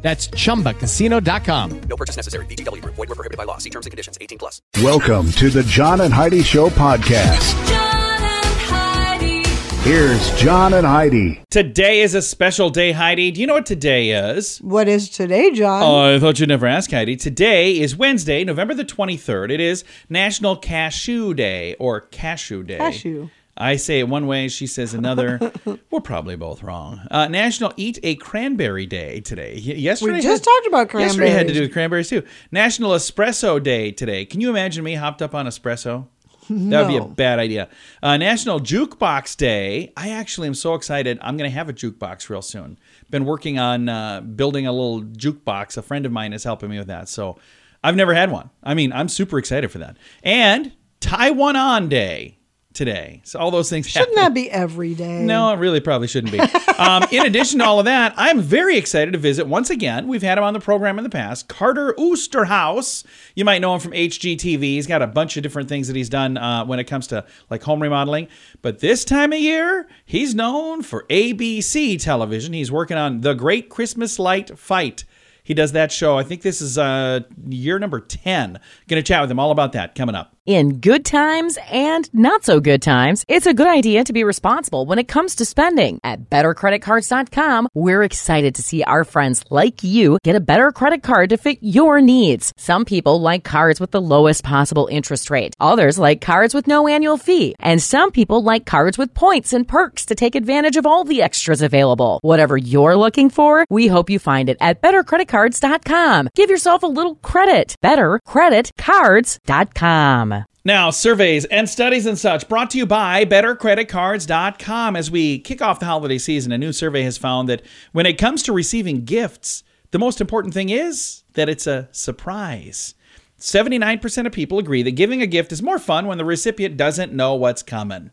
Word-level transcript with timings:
That's 0.00 0.28
chumbacasino.com. 0.28 1.80
No 1.88 1.96
purchase 1.96 2.16
necessary. 2.16 2.46
VGW 2.46 2.82
Group. 2.82 2.94
Void 2.94 3.08
were 3.08 3.14
prohibited 3.16 3.36
by 3.36 3.44
law. 3.44 3.58
See 3.58 3.70
terms 3.70 3.86
and 3.86 3.90
conditions. 3.90 4.16
18 4.20 4.38
plus. 4.38 4.62
Welcome 4.80 5.32
to 5.32 5.50
the 5.50 5.64
John 5.64 6.00
and 6.02 6.14
Heidi 6.14 6.42
Show 6.42 6.68
podcast. 6.70 7.66
John 7.68 8.22
and 8.22 8.44
Heidi. 8.60 9.42
Here's 9.88 10.30
John 10.40 10.74
and 10.74 10.86
Heidi. 10.86 11.42
Today 11.50 12.00
is 12.00 12.14
a 12.14 12.22
special 12.22 12.70
day, 12.70 12.92
Heidi. 12.92 13.30
Do 13.32 13.40
you 13.40 13.46
know 13.48 13.54
what 13.54 13.66
today 13.66 14.10
is? 14.10 14.58
What 14.58 14.86
is 14.86 15.08
today, 15.10 15.50
John? 15.50 15.82
Oh, 15.82 16.14
I 16.14 16.20
thought 16.20 16.38
you'd 16.38 16.48
never 16.48 16.66
ask, 16.66 16.90
Heidi. 16.92 17.16
Today 17.16 17.78
is 17.78 17.96
Wednesday, 17.96 18.44
November 18.44 18.74
the 18.74 18.84
23rd. 18.84 19.50
It 19.50 19.60
is 19.60 19.82
National 20.08 20.56
Cashew 20.56 21.34
Day 21.34 21.74
or 21.80 22.02
Cashew 22.02 22.62
Day. 22.62 22.78
Cashew. 22.78 23.30
I 23.58 23.76
say 23.76 23.98
it 23.98 24.08
one 24.08 24.26
way, 24.26 24.48
she 24.48 24.66
says 24.66 24.94
another. 24.94 25.52
We're 25.90 26.00
probably 26.00 26.36
both 26.36 26.62
wrong. 26.62 27.00
Uh, 27.10 27.26
National 27.28 27.72
Eat 27.76 27.98
a 28.02 28.14
Cranberry 28.14 28.86
Day 28.86 29.20
today. 29.20 29.54
Y- 29.54 29.72
yesterday 29.74 30.14
we 30.14 30.20
just 30.22 30.44
had- 30.44 30.50
talked 30.50 30.66
about 30.68 30.88
cranberries. 30.88 31.16
Yesterday 31.16 31.30
had 31.30 31.48
to 31.48 31.54
do 31.54 31.60
with 31.62 31.72
cranberries 31.72 32.08
too. 32.08 32.22
National 32.52 32.92
Espresso 32.92 33.62
Day 33.62 33.90
today. 33.90 34.24
Can 34.24 34.40
you 34.40 34.48
imagine 34.50 34.84
me 34.84 34.94
hopped 34.94 35.20
up 35.22 35.34
on 35.34 35.46
espresso? 35.46 36.06
That 36.50 36.80
would 36.80 36.88
be 36.88 36.96
a 36.96 37.04
bad 37.04 37.38
idea. 37.38 37.68
Uh, 38.02 38.16
National 38.16 38.58
Jukebox 38.58 39.36
Day. 39.36 39.92
I 39.98 40.10
actually 40.10 40.46
am 40.48 40.54
so 40.54 40.72
excited. 40.74 41.18
I'm 41.20 41.36
going 41.36 41.50
to 41.50 41.54
have 41.54 41.68
a 41.68 41.74
jukebox 41.74 42.30
real 42.30 42.40
soon. 42.40 42.78
Been 43.10 43.26
working 43.26 43.58
on 43.58 43.90
uh, 43.90 44.22
building 44.22 44.66
a 44.66 44.72
little 44.72 45.02
jukebox. 45.02 45.76
A 45.76 45.82
friend 45.82 46.06
of 46.06 46.12
mine 46.12 46.32
is 46.32 46.44
helping 46.44 46.70
me 46.70 46.78
with 46.78 46.86
that. 46.86 47.10
So 47.10 47.38
I've 47.84 47.96
never 47.96 48.14
had 48.14 48.30
one. 48.30 48.48
I 48.62 48.72
mean, 48.72 48.94
I'm 48.94 49.08
super 49.10 49.38
excited 49.38 49.70
for 49.70 49.76
that. 49.78 49.98
And 50.22 50.72
Taiwan 51.00 51.56
On 51.56 51.86
Day 51.90 52.37
today. 52.78 53.20
So 53.24 53.40
all 53.40 53.50
those 53.50 53.68
things 53.68 53.88
Shouldn't 53.88 54.16
happen. 54.16 54.22
that 54.22 54.34
be 54.34 54.48
every 54.50 54.94
day? 54.94 55.20
No, 55.22 55.52
it 55.52 55.56
really 55.58 55.80
probably 55.80 56.06
shouldn't 56.06 56.32
be. 56.32 56.38
Um, 56.78 57.02
in 57.10 57.26
addition 57.26 57.58
to 57.58 57.64
all 57.66 57.80
of 57.80 57.86
that, 57.86 58.14
I'm 58.16 58.40
very 58.40 58.78
excited 58.78 59.10
to 59.12 59.18
visit 59.18 59.48
once 59.48 59.68
again. 59.68 60.06
We've 60.06 60.22
had 60.22 60.38
him 60.38 60.44
on 60.44 60.54
the 60.54 60.60
program 60.60 60.96
in 60.96 61.02
the 61.02 61.10
past. 61.10 61.48
Carter 61.48 61.92
Oosterhouse. 61.98 63.04
You 63.34 63.44
might 63.44 63.60
know 63.60 63.74
him 63.74 63.80
from 63.80 63.92
HGTV. 63.92 64.60
He's 64.62 64.86
got 64.86 65.02
a 65.02 65.08
bunch 65.08 65.36
of 65.36 65.42
different 65.42 65.68
things 65.68 65.88
that 65.88 65.96
he's 65.96 66.08
done 66.08 66.36
uh, 66.36 66.64
when 66.64 66.78
it 66.78 66.84
comes 66.84 67.08
to 67.08 67.24
like 67.50 67.62
home 67.64 67.82
remodeling. 67.82 68.28
But 68.62 68.78
this 68.78 69.04
time 69.04 69.32
of 69.32 69.40
year, 69.40 69.88
he's 70.04 70.34
known 70.36 70.82
for 70.82 71.04
ABC 71.10 72.00
television. 72.00 72.52
He's 72.52 72.70
working 72.70 72.96
on 72.96 73.22
The 73.22 73.34
Great 73.34 73.68
Christmas 73.70 74.18
Light 74.20 74.56
Fight. 74.56 75.04
He 75.42 75.54
does 75.54 75.72
that 75.72 75.90
show. 75.90 76.18
I 76.18 76.22
think 76.24 76.42
this 76.42 76.60
is 76.60 76.76
uh, 76.78 77.20
year 77.48 77.78
number 77.78 78.00
10. 78.00 78.60
Going 78.86 79.02
to 79.02 79.06
chat 79.06 79.22
with 79.22 79.30
him 79.30 79.40
all 79.40 79.50
about 79.50 79.72
that 79.72 79.94
coming 79.94 80.14
up. 80.14 80.36
In 80.48 80.80
good 80.80 81.04
times 81.04 81.58
and 81.70 82.08
not 82.14 82.42
so 82.42 82.58
good 82.58 82.80
times, 82.80 83.22
it's 83.28 83.44
a 83.44 83.52
good 83.52 83.66
idea 83.66 84.02
to 84.04 84.14
be 84.14 84.24
responsible 84.24 84.86
when 84.86 84.98
it 84.98 85.06
comes 85.06 85.34
to 85.34 85.44
spending. 85.44 85.98
At 86.02 86.30
bettercreditcards.com, 86.30 87.68
we're 87.74 88.02
excited 88.02 88.54
to 88.54 88.62
see 88.62 88.82
our 88.82 89.04
friends 89.04 89.44
like 89.50 89.84
you 89.84 90.18
get 90.24 90.36
a 90.36 90.40
better 90.40 90.72
credit 90.72 91.02
card 91.02 91.28
to 91.30 91.36
fit 91.36 91.58
your 91.60 92.00
needs. 92.00 92.54
Some 92.56 92.86
people 92.86 93.20
like 93.20 93.44
cards 93.44 93.78
with 93.78 93.90
the 93.90 94.00
lowest 94.00 94.42
possible 94.42 94.88
interest 94.90 95.28
rate. 95.28 95.54
Others 95.60 95.98
like 95.98 96.22
cards 96.22 96.54
with 96.54 96.66
no 96.66 96.88
annual 96.88 97.18
fee. 97.18 97.54
And 97.58 97.82
some 97.82 98.10
people 98.10 98.42
like 98.42 98.64
cards 98.64 98.96
with 98.96 99.12
points 99.12 99.52
and 99.52 99.68
perks 99.68 100.06
to 100.06 100.14
take 100.14 100.34
advantage 100.34 100.78
of 100.78 100.86
all 100.86 101.04
the 101.04 101.20
extras 101.20 101.60
available. 101.60 102.20
Whatever 102.22 102.56
you're 102.56 102.96
looking 102.96 103.28
for, 103.28 103.66
we 103.68 103.88
hope 103.88 104.08
you 104.08 104.18
find 104.18 104.48
it 104.48 104.56
at 104.62 104.80
bettercreditcards.com. 104.80 106.30
Give 106.34 106.48
yourself 106.48 106.82
a 106.84 106.86
little 106.86 107.16
credit. 107.16 107.74
Bettercreditcards.com. 107.84 110.37
Now, 110.68 110.90
surveys 110.90 111.46
and 111.46 111.66
studies 111.66 112.04
and 112.04 112.18
such 112.18 112.46
brought 112.46 112.68
to 112.72 112.76
you 112.76 112.84
by 112.84 113.24
bettercreditcards.com. 113.24 114.96
As 114.96 115.10
we 115.10 115.38
kick 115.38 115.62
off 115.62 115.80
the 115.80 115.86
holiday 115.86 116.18
season, 116.18 116.52
a 116.52 116.58
new 116.58 116.74
survey 116.74 117.04
has 117.04 117.16
found 117.16 117.48
that 117.48 117.62
when 117.92 118.04
it 118.04 118.18
comes 118.18 118.42
to 118.42 118.52
receiving 118.52 119.06
gifts, 119.06 119.64
the 119.92 119.98
most 119.98 120.20
important 120.20 120.52
thing 120.52 120.68
is 120.68 121.22
that 121.32 121.48
it's 121.48 121.66
a 121.66 121.88
surprise. 121.90 122.94
79% 123.40 124.26
of 124.26 124.32
people 124.32 124.58
agree 124.58 124.82
that 124.82 124.90
giving 124.90 125.22
a 125.22 125.26
gift 125.26 125.52
is 125.52 125.62
more 125.62 125.78
fun 125.78 126.06
when 126.06 126.18
the 126.18 126.24
recipient 126.26 126.76
doesn't 126.76 127.14
know 127.14 127.34
what's 127.34 127.62
coming. 127.62 128.10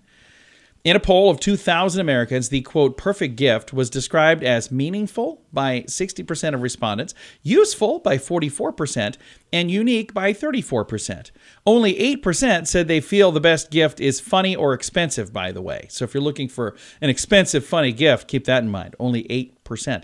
In 0.86 0.96
a 0.96 1.00
poll 1.00 1.32
of 1.32 1.40
2,000 1.40 2.00
Americans, 2.00 2.50
the 2.50 2.62
quote, 2.62 2.96
perfect 2.96 3.38
gift 3.38 3.74
was 3.74 3.90
described 3.90 4.44
as 4.44 4.72
meaningful 4.72 5.42
by 5.52 5.82
60% 5.82 6.54
of 6.54 6.62
respondents, 6.62 7.16
useful 7.42 7.98
by 7.98 8.20
44%, 8.20 9.18
and 9.52 9.72
unique 9.72 10.14
by 10.14 10.32
34%. 10.32 11.32
Only 11.66 11.96
8% 12.18 12.68
said 12.68 12.88
they 12.88 13.02
feel 13.02 13.32
the 13.32 13.40
best 13.40 13.72
gift 13.72 14.00
is 14.00 14.20
funny 14.20 14.56
or 14.56 14.76
expensive, 14.76 15.34
by 15.34 15.52
the 15.52 15.62
way. 15.62 15.88
So 15.90 16.06
if 16.06 16.14
you're 16.14 16.22
looking 16.22 16.50
for 16.50 16.76
an 17.02 17.10
expensive, 17.10 17.66
funny 17.66 17.92
gift, 17.92 18.28
keep 18.28 18.46
that 18.46 18.62
in 18.62 18.70
mind. 18.70 18.96
Only 19.00 19.24
8%. 19.66 20.04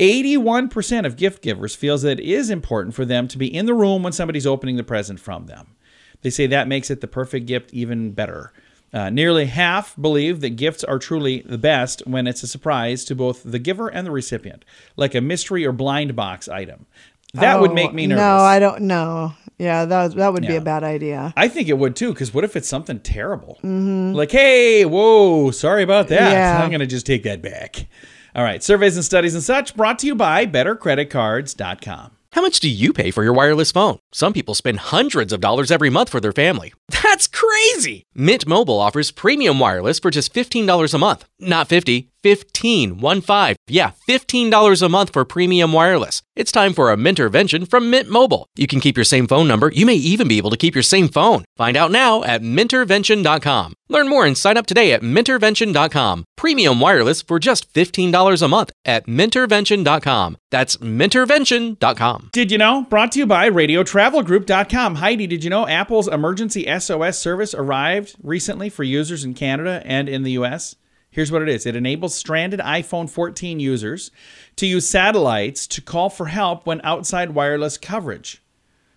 81% 0.00 1.06
of 1.06 1.16
gift 1.16 1.40
givers 1.40 1.76
feels 1.76 2.02
that 2.02 2.18
it 2.18 2.28
is 2.28 2.50
important 2.50 2.96
for 2.96 3.04
them 3.04 3.28
to 3.28 3.38
be 3.38 3.46
in 3.46 3.66
the 3.66 3.74
room 3.74 4.02
when 4.02 4.12
somebody's 4.12 4.44
opening 4.44 4.74
the 4.74 4.82
present 4.82 5.20
from 5.20 5.46
them. 5.46 5.76
They 6.22 6.30
say 6.30 6.48
that 6.48 6.66
makes 6.66 6.90
it 6.90 7.00
the 7.00 7.06
perfect 7.06 7.46
gift 7.46 7.72
even 7.72 8.10
better. 8.10 8.52
Uh, 8.96 9.10
nearly 9.10 9.44
half 9.44 9.94
believe 10.00 10.40
that 10.40 10.50
gifts 10.56 10.82
are 10.82 10.98
truly 10.98 11.42
the 11.42 11.58
best 11.58 12.02
when 12.06 12.26
it's 12.26 12.42
a 12.42 12.46
surprise 12.46 13.04
to 13.04 13.14
both 13.14 13.42
the 13.44 13.58
giver 13.58 13.88
and 13.88 14.06
the 14.06 14.10
recipient, 14.10 14.64
like 14.96 15.14
a 15.14 15.20
mystery 15.20 15.66
or 15.66 15.72
blind 15.72 16.16
box 16.16 16.48
item. 16.48 16.86
That 17.34 17.60
would 17.60 17.72
Oh, 17.72 17.74
make 17.74 17.92
me 17.92 18.06
nervous. 18.06 18.22
No, 18.22 18.36
I 18.38 18.58
don't 18.58 18.82
know. 18.82 19.34
Yeah, 19.58 19.84
that 19.84 20.14
that 20.14 20.32
would 20.32 20.46
be 20.46 20.56
a 20.56 20.62
bad 20.62 20.82
idea. 20.82 21.34
I 21.36 21.48
think 21.48 21.68
it 21.68 21.76
would 21.76 21.94
too, 21.94 22.14
because 22.14 22.32
what 22.32 22.44
if 22.44 22.56
it's 22.56 22.68
something 22.68 22.98
terrible? 23.00 23.58
Like, 23.62 24.30
hey, 24.30 24.86
whoa, 24.86 25.50
sorry 25.50 25.82
about 25.82 26.08
that. 26.08 26.18
Mm-hmm. 26.20 26.32
Yeah. 26.32 26.62
I'm 26.62 26.70
going 26.70 26.80
to 26.80 26.86
just 26.86 27.04
take 27.04 27.22
that 27.24 27.42
back. 27.42 27.86
All 28.34 28.44
right, 28.44 28.62
surveys 28.62 28.96
and 28.96 29.04
studies 29.04 29.34
and 29.34 29.42
such 29.42 29.76
brought 29.76 29.98
to 29.98 30.06
you 30.06 30.14
by 30.14 30.46
bettercreditcards.com. 30.46 32.12
How 32.36 32.42
much 32.42 32.60
do 32.60 32.68
you 32.68 32.92
pay 32.92 33.10
for 33.10 33.22
your 33.22 33.32
wireless 33.32 33.72
phone? 33.72 33.98
Some 34.12 34.34
people 34.34 34.54
spend 34.54 34.78
hundreds 34.92 35.32
of 35.32 35.40
dollars 35.40 35.70
every 35.70 35.88
month 35.88 36.10
for 36.10 36.20
their 36.20 36.32
family. 36.34 36.74
That's 36.90 37.26
crazy! 37.26 38.02
Mint 38.14 38.46
Mobile 38.46 38.78
offers 38.78 39.10
premium 39.10 39.58
wireless 39.58 39.98
for 39.98 40.10
just 40.10 40.34
$15 40.34 40.92
a 40.92 40.98
month. 40.98 41.24
Not 41.40 41.68
50, 41.68 42.10
15, 42.26 42.98
1 42.98 43.20
5. 43.20 43.56
Yeah, 43.68 43.92
$15 44.08 44.82
a 44.82 44.88
month 44.88 45.12
for 45.12 45.24
premium 45.24 45.72
wireless. 45.72 46.22
It's 46.34 46.50
time 46.50 46.74
for 46.74 46.90
a 46.90 46.96
Mintervention 46.96 47.68
from 47.70 47.88
Mint 47.88 48.10
Mobile. 48.10 48.46
You 48.56 48.66
can 48.66 48.80
keep 48.80 48.96
your 48.96 49.04
same 49.04 49.28
phone 49.28 49.46
number. 49.46 49.70
You 49.70 49.86
may 49.86 49.94
even 49.94 50.26
be 50.26 50.38
able 50.38 50.50
to 50.50 50.56
keep 50.56 50.74
your 50.74 50.82
same 50.82 51.08
phone. 51.08 51.44
Find 51.56 51.76
out 51.76 51.92
now 51.92 52.24
at 52.24 52.42
mintervention.com. 52.42 53.74
Learn 53.88 54.08
more 54.08 54.26
and 54.26 54.36
sign 54.36 54.56
up 54.56 54.66
today 54.66 54.92
at 54.92 55.02
mintervention.com. 55.02 56.24
Premium 56.36 56.80
wireless 56.80 57.22
for 57.22 57.38
just 57.38 57.72
$15 57.72 58.42
a 58.42 58.48
month 58.48 58.72
at 58.84 59.06
mintervention.com. 59.06 60.36
That's 60.50 60.76
mintervention.com. 60.78 62.30
Did 62.32 62.50
you 62.50 62.58
know? 62.58 62.82
Brought 62.90 63.12
to 63.12 63.20
you 63.20 63.26
by 63.26 63.48
RadioTravelGroup.com. 63.48 64.96
Heidi, 64.96 65.28
did 65.28 65.44
you 65.44 65.50
know 65.50 65.68
Apple's 65.68 66.08
emergency 66.08 66.66
SOS 66.78 67.20
service 67.20 67.54
arrived 67.54 68.16
recently 68.20 68.68
for 68.68 68.82
users 68.82 69.24
in 69.24 69.34
Canada 69.34 69.80
and 69.84 70.08
in 70.08 70.24
the 70.24 70.32
US? 70.32 70.74
Here's 71.16 71.32
what 71.32 71.40
it 71.40 71.48
is 71.48 71.64
it 71.64 71.74
enables 71.74 72.14
stranded 72.14 72.60
iPhone 72.60 73.08
14 73.08 73.58
users 73.58 74.10
to 74.56 74.66
use 74.66 74.86
satellites 74.86 75.66
to 75.68 75.80
call 75.80 76.10
for 76.10 76.26
help 76.26 76.66
when 76.66 76.82
outside 76.84 77.30
wireless 77.30 77.78
coverage. 77.78 78.42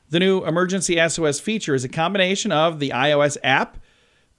The 0.09 0.19
new 0.19 0.43
emergency 0.43 0.99
SOS 1.07 1.39
feature 1.39 1.75
is 1.75 1.85
a 1.85 1.89
combination 1.89 2.51
of 2.51 2.79
the 2.79 2.89
iOS 2.89 3.37
app, 3.41 3.77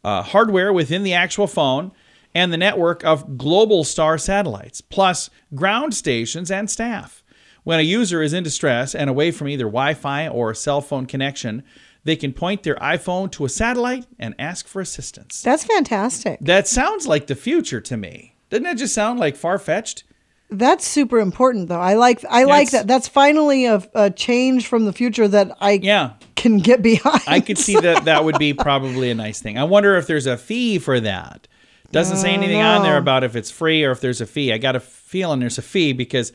uh, 0.05 0.21
hardware 0.21 0.75
within 0.75 1.05
the 1.05 1.15
actual 1.15 1.47
phone, 1.47 1.93
and 2.35 2.53
the 2.53 2.59
network 2.59 3.03
of 3.03 3.27
Globalstar 3.29 4.21
satellites, 4.21 4.83
plus 4.83 5.31
ground 5.55 5.95
stations 5.95 6.51
and 6.51 6.71
staff. 6.71 7.25
When 7.65 7.81
a 7.81 7.83
user 7.83 8.21
is 8.21 8.35
in 8.35 8.45
distress 8.45 8.95
and 8.95 9.09
away 9.09 9.31
from 9.31 9.49
either 9.49 9.65
Wi 9.65 9.95
Fi 9.95 10.29
or 10.29 10.53
cell 10.53 10.83
phone 10.83 11.07
connection, 11.07 11.63
they 12.05 12.17
can 12.17 12.33
point 12.33 12.63
their 12.63 12.77
iPhone 12.77 13.31
to 13.33 13.45
a 13.45 13.49
satellite 13.49 14.07
and 14.19 14.35
ask 14.39 14.67
for 14.67 14.81
assistance. 14.81 15.43
That's 15.43 15.65
fantastic. 15.65 16.39
That 16.41 16.67
sounds 16.67 17.07
like 17.07 17.27
the 17.27 17.35
future 17.35 17.81
to 17.83 17.97
me. 17.97 18.35
Doesn't 18.49 18.65
that 18.65 18.79
just 18.79 18.95
sound 18.95 19.19
like 19.21 19.37
far 19.37 19.59
fetched? 19.59 20.05
That's 20.53 20.85
super 20.87 21.21
important, 21.21 21.69
though. 21.69 21.79
I 21.81 21.95
like 21.95 22.25
I 22.29 22.43
like 22.45 22.71
That's- 22.71 22.83
that. 22.83 22.87
That's 22.89 23.07
finally 23.07 23.67
a, 23.67 23.83
a 23.95 24.11
change 24.11 24.67
from 24.67 24.85
the 24.87 24.93
future 24.93 25.29
that 25.29 25.57
I 25.61 25.73
Yeah. 25.83 26.15
can 26.35 26.59
get 26.59 26.83
behind. 26.83 27.23
I 27.29 27.39
could 27.41 27.59
see 27.59 27.77
that 27.79 28.05
that 28.07 28.25
would 28.25 28.39
be 28.39 28.53
probably 28.55 29.11
a 29.11 29.15
nice 29.15 29.41
thing. 29.41 29.59
I 29.59 29.65
wonder 29.65 29.95
if 29.97 30.07
there's 30.09 30.27
a 30.27 30.37
fee 30.37 30.79
for 30.81 30.99
that. 31.01 31.47
Doesn't 31.93 32.17
say 32.17 32.31
uh, 32.31 32.35
anything 32.35 32.63
on 32.63 32.83
there 32.83 32.97
about 32.97 33.23
if 33.25 33.37
it's 33.37 33.51
free 33.51 33.85
or 33.85 33.91
if 33.93 34.01
there's 34.01 34.21
a 34.21 34.27
fee. 34.27 34.53
I 34.53 34.59
got 34.59 34.75
a 34.75 34.81
feeling 34.81 35.39
there's 35.41 35.59
a 35.59 35.63
fee 35.63 35.93
because 35.93 36.33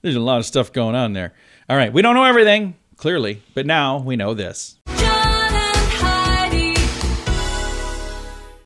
there's 0.00 0.16
a 0.16 0.20
lot 0.20 0.38
of 0.38 0.46
stuff 0.46 0.72
going 0.72 0.94
on 0.96 1.12
there. 1.12 1.32
All 1.68 1.76
right, 1.76 1.92
we 1.92 2.02
don't 2.02 2.14
know 2.16 2.24
everything, 2.24 2.74
clearly, 2.96 3.42
but 3.54 3.66
now 3.66 3.98
we 3.98 4.16
know 4.16 4.34
this. 4.34 4.76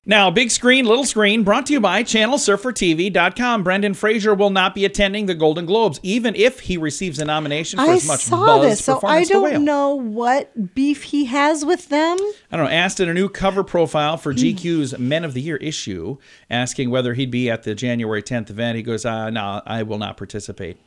Now, 0.08 0.30
big 0.30 0.52
screen, 0.52 0.86
little 0.86 1.04
screen, 1.04 1.42
brought 1.42 1.66
to 1.66 1.72
you 1.72 1.80
by 1.80 2.04
ChannelSurferTV.com. 2.04 3.64
Brendan 3.64 3.92
Fraser 3.92 4.34
will 4.34 4.50
not 4.50 4.72
be 4.72 4.84
attending 4.84 5.26
the 5.26 5.34
Golden 5.34 5.66
Globes, 5.66 5.98
even 6.04 6.36
if 6.36 6.60
he 6.60 6.76
receives 6.76 7.18
a 7.18 7.24
nomination 7.24 7.80
for 7.80 7.86
I 7.90 7.94
his 7.94 8.06
much 8.06 8.20
saw 8.20 8.46
buzzed 8.46 8.70
this, 8.70 8.84
so 8.84 8.92
I 8.92 8.94
performance, 8.94 9.28
The 9.30 9.40
Whale. 9.40 9.52
don't 9.54 9.64
know 9.64 9.94
what 9.96 10.74
beef 10.76 11.02
he 11.02 11.24
has 11.24 11.64
with 11.64 11.88
them. 11.88 12.16
I 12.52 12.56
don't 12.56 12.66
know, 12.66 12.70
asked 12.70 13.00
in 13.00 13.08
a 13.08 13.14
new 13.14 13.28
cover 13.28 13.64
profile 13.64 14.16
for 14.16 14.32
GQ's 14.32 14.96
Men 14.96 15.24
of 15.24 15.34
the 15.34 15.42
Year 15.42 15.56
issue, 15.56 16.18
asking 16.48 16.90
whether 16.90 17.14
he'd 17.14 17.32
be 17.32 17.50
at 17.50 17.64
the 17.64 17.74
January 17.74 18.22
10th 18.22 18.48
event. 18.48 18.76
He 18.76 18.84
goes, 18.84 19.04
uh, 19.04 19.30
no, 19.30 19.60
I 19.66 19.82
will 19.82 19.98
not 19.98 20.16
participate. 20.16 20.78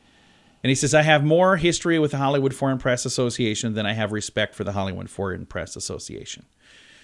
And 0.62 0.70
he 0.70 0.74
says, 0.74 0.94
I 0.94 1.02
have 1.02 1.22
more 1.24 1.58
history 1.58 1.98
with 1.98 2.12
the 2.12 2.16
Hollywood 2.16 2.54
Foreign 2.54 2.78
Press 2.78 3.04
Association 3.04 3.74
than 3.74 3.84
I 3.84 3.92
have 3.92 4.12
respect 4.12 4.54
for 4.54 4.64
the 4.64 4.72
Hollywood 4.72 5.10
Foreign 5.10 5.44
Press 5.44 5.76
Association. 5.76 6.46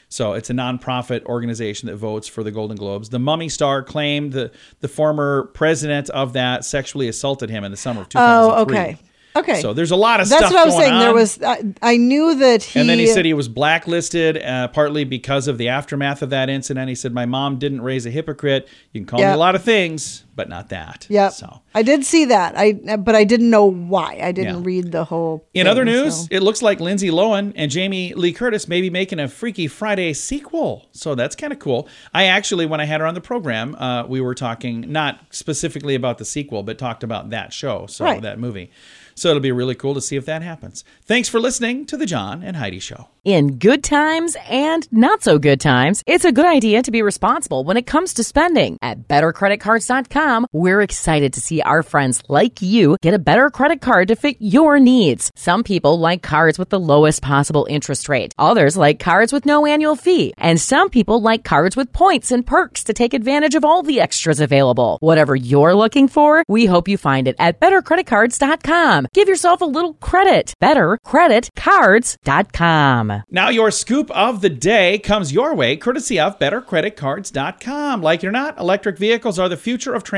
So 0.09 0.35
it's 0.35 0.51
a 0.51 0.53
nonprofit 0.53 1.25
organization 1.25 1.89
that 1.89 1.97
votes 1.97 2.29
for 2.29 2.43
the 2.43 2.53
Golden 2.53 2.77
Globes. 2.77 3.09
The 3.09 3.19
Mummy 3.19 3.49
star 3.49 3.83
claimed 3.83 4.33
that 4.35 4.55
the 4.81 4.89
former 4.89 5.51
president 5.55 6.11
of 6.11 6.33
that 6.35 6.65
sexually 6.65 7.09
assaulted 7.09 7.51
him 7.51 7.65
in 7.65 7.71
the 7.71 7.77
summer 7.77 8.03
of 8.03 8.09
2003. 8.09 8.17
Oh, 8.17 8.63
okay. 8.63 8.99
Okay. 9.37 9.61
So 9.61 9.75
there's 9.75 9.91
a 9.91 9.97
lot 9.97 10.21
of 10.21 10.29
That's 10.29 10.47
stuff 10.47 10.53
That's 10.53 10.75
what 10.75 10.81
I 10.81 10.87
was 10.87 10.87
saying. 10.87 10.99
There 10.99 11.13
was 11.15 11.43
I, 11.83 11.93
I 11.93 11.97
knew 11.99 12.37
that 12.37 12.63
he 12.63 12.81
And 12.81 12.89
then 12.89 12.99
he 12.99 13.07
said 13.07 13.25
he 13.25 13.35
was 13.35 13.49
blacklisted 13.49 14.43
uh, 14.43 14.69
partly 14.69 15.05
because 15.05 15.47
of 15.47 15.59
the 15.59 15.69
aftermath 15.69 16.23
of 16.23 16.31
that 16.31 16.49
incident. 16.49 16.89
He 16.89 16.95
said, 16.95 17.13
My 17.13 17.27
mom 17.27 17.59
didn't 17.59 17.83
raise 17.83 18.07
a 18.07 18.11
hypocrite. 18.11 18.67
You 18.93 19.01
can 19.01 19.07
call 19.07 19.19
me 19.19 19.27
a 19.27 19.37
lot 19.37 19.55
of 19.55 19.63
things, 19.63 20.25
but 20.37 20.49
not 20.49 20.69
that. 20.69 21.07
Yep. 21.09 21.33
So. 21.33 21.61
I 21.75 21.83
did 21.83 22.05
see 22.05 22.27
that. 22.27 22.55
I 22.57 22.73
but 22.97 23.15
I 23.17 23.25
didn't 23.25 23.51
know 23.51 23.65
why. 23.65 24.21
I 24.23 24.31
didn't 24.33 24.59
Yeah. 24.59 24.65
read 24.65 24.93
the 24.93 25.05
whole 25.05 25.45
In 25.55 25.65
thing, 25.65 25.71
other 25.71 25.85
news, 25.85 26.15
so- 26.23 26.27
it 26.31 26.41
looks 26.43 26.63
like 26.63 26.79
Lindsay 26.81 27.09
Lohan 27.11 27.53
and 27.57 27.71
Jamie 27.71 28.13
Lee 28.15 28.33
Curtis 28.33 28.69
may 28.69 28.81
be 28.81 28.91
making 28.91 29.19
a 29.19 29.29
Freaky 29.29 29.67
Friday 29.67 30.13
sequel. 30.13 30.87
So 30.93 31.15
that's 31.15 31.35
kind 31.35 31.53
of 31.53 31.59
cool. 31.59 31.89
I 32.15 32.25
actually, 32.27 32.67
when 32.67 32.81
I 32.81 32.85
had 32.85 33.01
her 33.01 33.07
on 33.07 33.15
the 33.15 33.21
program, 33.21 33.75
uh, 33.77 34.05
we 34.07 34.21
were 34.21 34.35
talking 34.35 34.85
not 34.93 35.21
specifically 35.31 35.95
about 35.95 36.19
the 36.19 36.25
sequel, 36.25 36.63
but 36.63 36.79
talked 36.79 37.03
about 37.03 37.31
that 37.31 37.53
show, 37.53 37.87
so 37.89 38.05
Right. 38.05 38.23
that 38.23 38.39
movie. 38.39 38.71
So 39.19 39.31
it'll 39.31 39.41
be 39.41 39.51
really 39.53 39.75
cool 39.75 39.95
to 39.95 40.01
see 40.03 40.17
if 40.17 40.27
that 40.27 40.43
happens. 40.43 40.85
Thanks 41.07 41.27
for 41.31 41.41
listening 41.41 41.87
to 41.87 41.97
the 41.97 42.05
John 42.05 42.43
and 42.43 42.55
Heidi 42.57 42.79
Show. 42.79 43.09
In 43.25 43.57
good 43.57 43.83
times 43.83 44.37
and 44.49 44.87
not 44.93 45.23
so 45.23 45.39
good 45.39 45.59
times, 45.59 46.03
it's 46.07 46.27
a 46.27 46.31
good 46.33 46.45
idea 46.45 46.83
to 46.83 46.91
be 46.91 47.01
responsible 47.01 47.65
when 47.65 47.79
it 47.79 47.87
comes 47.87 48.13
to 48.15 48.23
spending. 48.23 48.77
At 48.83 49.09
bettercreditcards.com, 49.09 50.26
we're 50.53 50.81
excited 50.81 51.33
to 51.35 51.41
see 51.41 51.63
our 51.63 51.85
friends 51.85 52.21
like 52.29 52.61
you 52.61 52.97
get 53.01 53.15
a 53.15 53.19
better 53.19 53.49
credit 53.49 53.81
card 53.81 54.09
to 54.09 54.17
fit 54.17 54.37
your 54.41 54.81
needs. 54.81 55.31
Some 55.37 55.63
people 55.63 56.01
like 56.01 56.21
cards 56.23 56.59
with 56.59 56.71
the 56.71 56.81
lowest 56.81 57.23
possible 57.23 57.65
interest 57.71 58.09
rate. 58.09 58.35
Others 58.37 58.77
like 58.77 58.99
cards 58.99 59.33
with 59.33 59.47
no 59.47 59.67
annual 59.67 59.95
fee. 59.95 60.35
And 60.37 60.61
some 60.61 60.91
people 60.91 61.23
like 61.23 61.45
cards 61.45 61.77
with 61.77 61.93
points 61.93 62.33
and 62.33 62.45
perks 62.45 62.83
to 62.85 62.93
take 62.93 63.15
advantage 63.15 63.55
of 63.55 63.65
all 63.65 63.85
the 63.85 64.01
extras 64.01 64.41
available. 64.41 64.99
Whatever 65.01 65.37
you're 65.37 65.75
looking 65.75 66.09
for, 66.09 66.43
we 66.49 66.67
hope 66.67 66.89
you 66.89 66.99
find 66.99 67.29
it 67.29 67.37
at 67.39 67.61
bettercreditcards.com. 67.61 69.07
Give 69.15 69.29
yourself 69.29 69.61
a 69.61 69.65
little 69.65 69.95
credit. 69.95 70.55
Bettercreditcards.com. 70.61 73.23
Now, 73.31 73.51
your 73.51 73.71
scoop 73.71 74.11
of 74.11 74.41
the 74.41 74.51
day 74.51 74.99
comes 74.99 75.33
your 75.33 75.55
way 75.55 75.77
courtesy 75.77 76.19
of 76.19 76.41
BetterCreditCards.com. 76.41 78.03
Like 78.03 78.25
it 78.25 78.27
or 78.27 78.33
not, 78.33 78.59
electric 78.59 78.99
vehicles 78.99 79.39
are 79.39 79.49
the 79.49 79.57
future 79.57 79.95
of 79.95 80.03
transportation. 80.03 80.16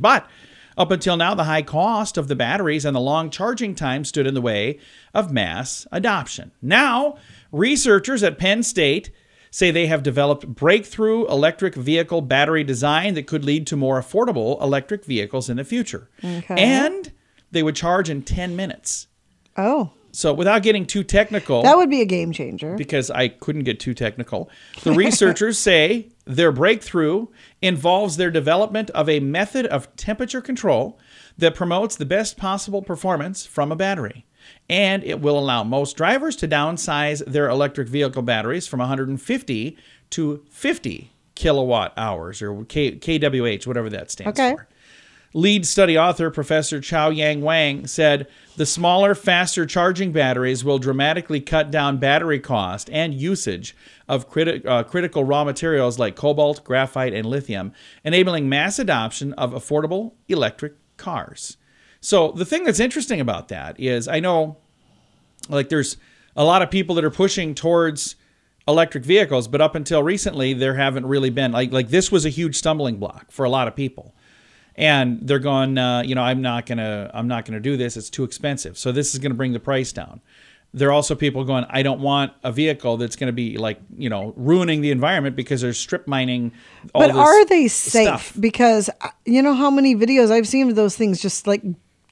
But 0.00 0.28
up 0.76 0.90
until 0.90 1.16
now, 1.16 1.34
the 1.34 1.44
high 1.44 1.62
cost 1.62 2.18
of 2.18 2.28
the 2.28 2.34
batteries 2.34 2.84
and 2.84 2.96
the 2.96 3.00
long 3.00 3.30
charging 3.30 3.74
time 3.74 4.04
stood 4.04 4.26
in 4.26 4.34
the 4.34 4.40
way 4.40 4.78
of 5.12 5.32
mass 5.32 5.86
adoption. 5.92 6.50
Now, 6.60 7.16
researchers 7.52 8.22
at 8.22 8.38
Penn 8.38 8.62
State 8.62 9.10
say 9.50 9.70
they 9.70 9.86
have 9.86 10.02
developed 10.02 10.48
breakthrough 10.48 11.26
electric 11.26 11.76
vehicle 11.76 12.20
battery 12.22 12.64
design 12.64 13.14
that 13.14 13.28
could 13.28 13.44
lead 13.44 13.68
to 13.68 13.76
more 13.76 14.02
affordable 14.02 14.60
electric 14.60 15.04
vehicles 15.04 15.48
in 15.48 15.58
the 15.58 15.64
future. 15.64 16.10
Okay. 16.24 16.56
And 16.58 17.12
they 17.52 17.62
would 17.62 17.76
charge 17.76 18.10
in 18.10 18.22
10 18.22 18.56
minutes. 18.56 19.06
Oh, 19.56 19.92
So, 20.14 20.32
without 20.32 20.62
getting 20.62 20.86
too 20.86 21.02
technical, 21.04 21.62
that 21.64 21.76
would 21.76 21.90
be 21.90 22.00
a 22.00 22.04
game 22.06 22.30
changer. 22.32 22.76
because 22.76 23.10
I 23.10 23.28
couldn't 23.28 23.64
get 23.64 23.80
too 23.80 23.94
technical. 23.94 24.48
The 24.82 24.92
researchers 24.92 25.58
say 25.70 26.08
their 26.24 26.52
breakthrough 26.52 27.26
involves 27.60 28.16
their 28.16 28.30
development 28.30 28.90
of 28.90 29.08
a 29.08 29.18
method 29.20 29.66
of 29.66 29.94
temperature 29.96 30.40
control 30.40 30.98
that 31.36 31.54
promotes 31.54 31.96
the 31.96 32.06
best 32.06 32.36
possible 32.36 32.80
performance 32.80 33.44
from 33.44 33.72
a 33.72 33.76
battery. 33.76 34.24
And 34.68 35.02
it 35.02 35.20
will 35.20 35.38
allow 35.38 35.64
most 35.64 35.96
drivers 35.96 36.36
to 36.36 36.48
downsize 36.48 37.24
their 37.26 37.48
electric 37.48 37.88
vehicle 37.88 38.22
batteries 38.22 38.66
from 38.68 38.78
150 38.80 39.76
to 40.10 40.44
50 40.50 41.10
kilowatt 41.34 41.92
hours 41.96 42.40
or 42.40 42.64
K- 42.66 42.96
kWh, 42.96 43.66
whatever 43.66 43.90
that 43.90 44.10
stands 44.10 44.38
Okay. 44.38 44.54
for. 44.54 44.68
Lead 45.36 45.66
study 45.66 45.98
author 45.98 46.30
Professor 46.30 46.80
Chao 46.80 47.10
Yang 47.10 47.40
Wang 47.40 47.86
said 47.88 48.28
the 48.56 48.64
smaller, 48.64 49.16
faster 49.16 49.66
charging 49.66 50.12
batteries 50.12 50.64
will 50.64 50.78
dramatically 50.78 51.40
cut 51.40 51.72
down 51.72 51.98
battery 51.98 52.38
cost 52.38 52.88
and 52.90 53.12
usage 53.12 53.76
of 54.08 54.30
criti- 54.30 54.64
uh, 54.64 54.84
critical 54.84 55.24
raw 55.24 55.42
materials 55.42 55.98
like 55.98 56.14
cobalt, 56.14 56.62
graphite, 56.62 57.12
and 57.12 57.26
lithium, 57.26 57.72
enabling 58.04 58.48
mass 58.48 58.78
adoption 58.78 59.32
of 59.32 59.50
affordable 59.50 60.12
electric 60.28 60.74
cars. 60.96 61.56
So, 62.00 62.30
the 62.30 62.44
thing 62.44 62.62
that's 62.62 62.78
interesting 62.78 63.20
about 63.20 63.48
that 63.48 63.80
is 63.80 64.06
I 64.06 64.20
know 64.20 64.58
like 65.48 65.68
there's 65.68 65.96
a 66.36 66.44
lot 66.44 66.62
of 66.62 66.70
people 66.70 66.94
that 66.94 67.04
are 67.04 67.10
pushing 67.10 67.56
towards 67.56 68.14
electric 68.68 69.04
vehicles 69.04 69.48
but 69.48 69.60
up 69.60 69.74
until 69.74 70.02
recently 70.02 70.54
there 70.54 70.74
haven't 70.74 71.04
really 71.04 71.28
been 71.28 71.52
like 71.52 71.70
like 71.70 71.88
this 71.88 72.10
was 72.10 72.24
a 72.24 72.30
huge 72.30 72.56
stumbling 72.56 72.96
block 72.96 73.30
for 73.30 73.44
a 73.44 73.50
lot 73.50 73.68
of 73.68 73.76
people 73.76 74.14
and 74.76 75.20
they're 75.26 75.38
going 75.38 75.78
uh, 75.78 76.02
you 76.04 76.14
know 76.14 76.22
i'm 76.22 76.42
not 76.42 76.66
gonna 76.66 77.10
i'm 77.14 77.28
not 77.28 77.44
gonna 77.44 77.60
do 77.60 77.76
this 77.76 77.96
it's 77.96 78.10
too 78.10 78.24
expensive 78.24 78.76
so 78.76 78.90
this 78.92 79.14
is 79.14 79.20
gonna 79.20 79.34
bring 79.34 79.52
the 79.52 79.60
price 79.60 79.92
down 79.92 80.20
there 80.72 80.88
are 80.88 80.92
also 80.92 81.14
people 81.14 81.44
going 81.44 81.64
i 81.68 81.82
don't 81.82 82.00
want 82.00 82.32
a 82.42 82.50
vehicle 82.50 82.96
that's 82.96 83.14
gonna 83.16 83.32
be 83.32 83.56
like 83.56 83.78
you 83.96 84.08
know 84.08 84.32
ruining 84.36 84.80
the 84.80 84.90
environment 84.90 85.36
because 85.36 85.60
they're 85.60 85.72
strip 85.72 86.08
mining 86.08 86.50
all 86.92 87.00
But 87.02 87.14
are 87.14 87.44
they 87.46 87.68
safe? 87.68 88.02
stuff. 88.06 88.32
Because 88.40 88.90
uh, 89.00 89.08
you 89.24 89.40
know 89.42 89.54
how 89.54 89.70
many 89.70 89.94
videos 89.94 90.30
I've 90.32 90.48
seen 90.48 90.68
of 90.68 90.74
those 90.74 90.96
things 90.96 91.22
just 91.22 91.46
like 91.46 91.62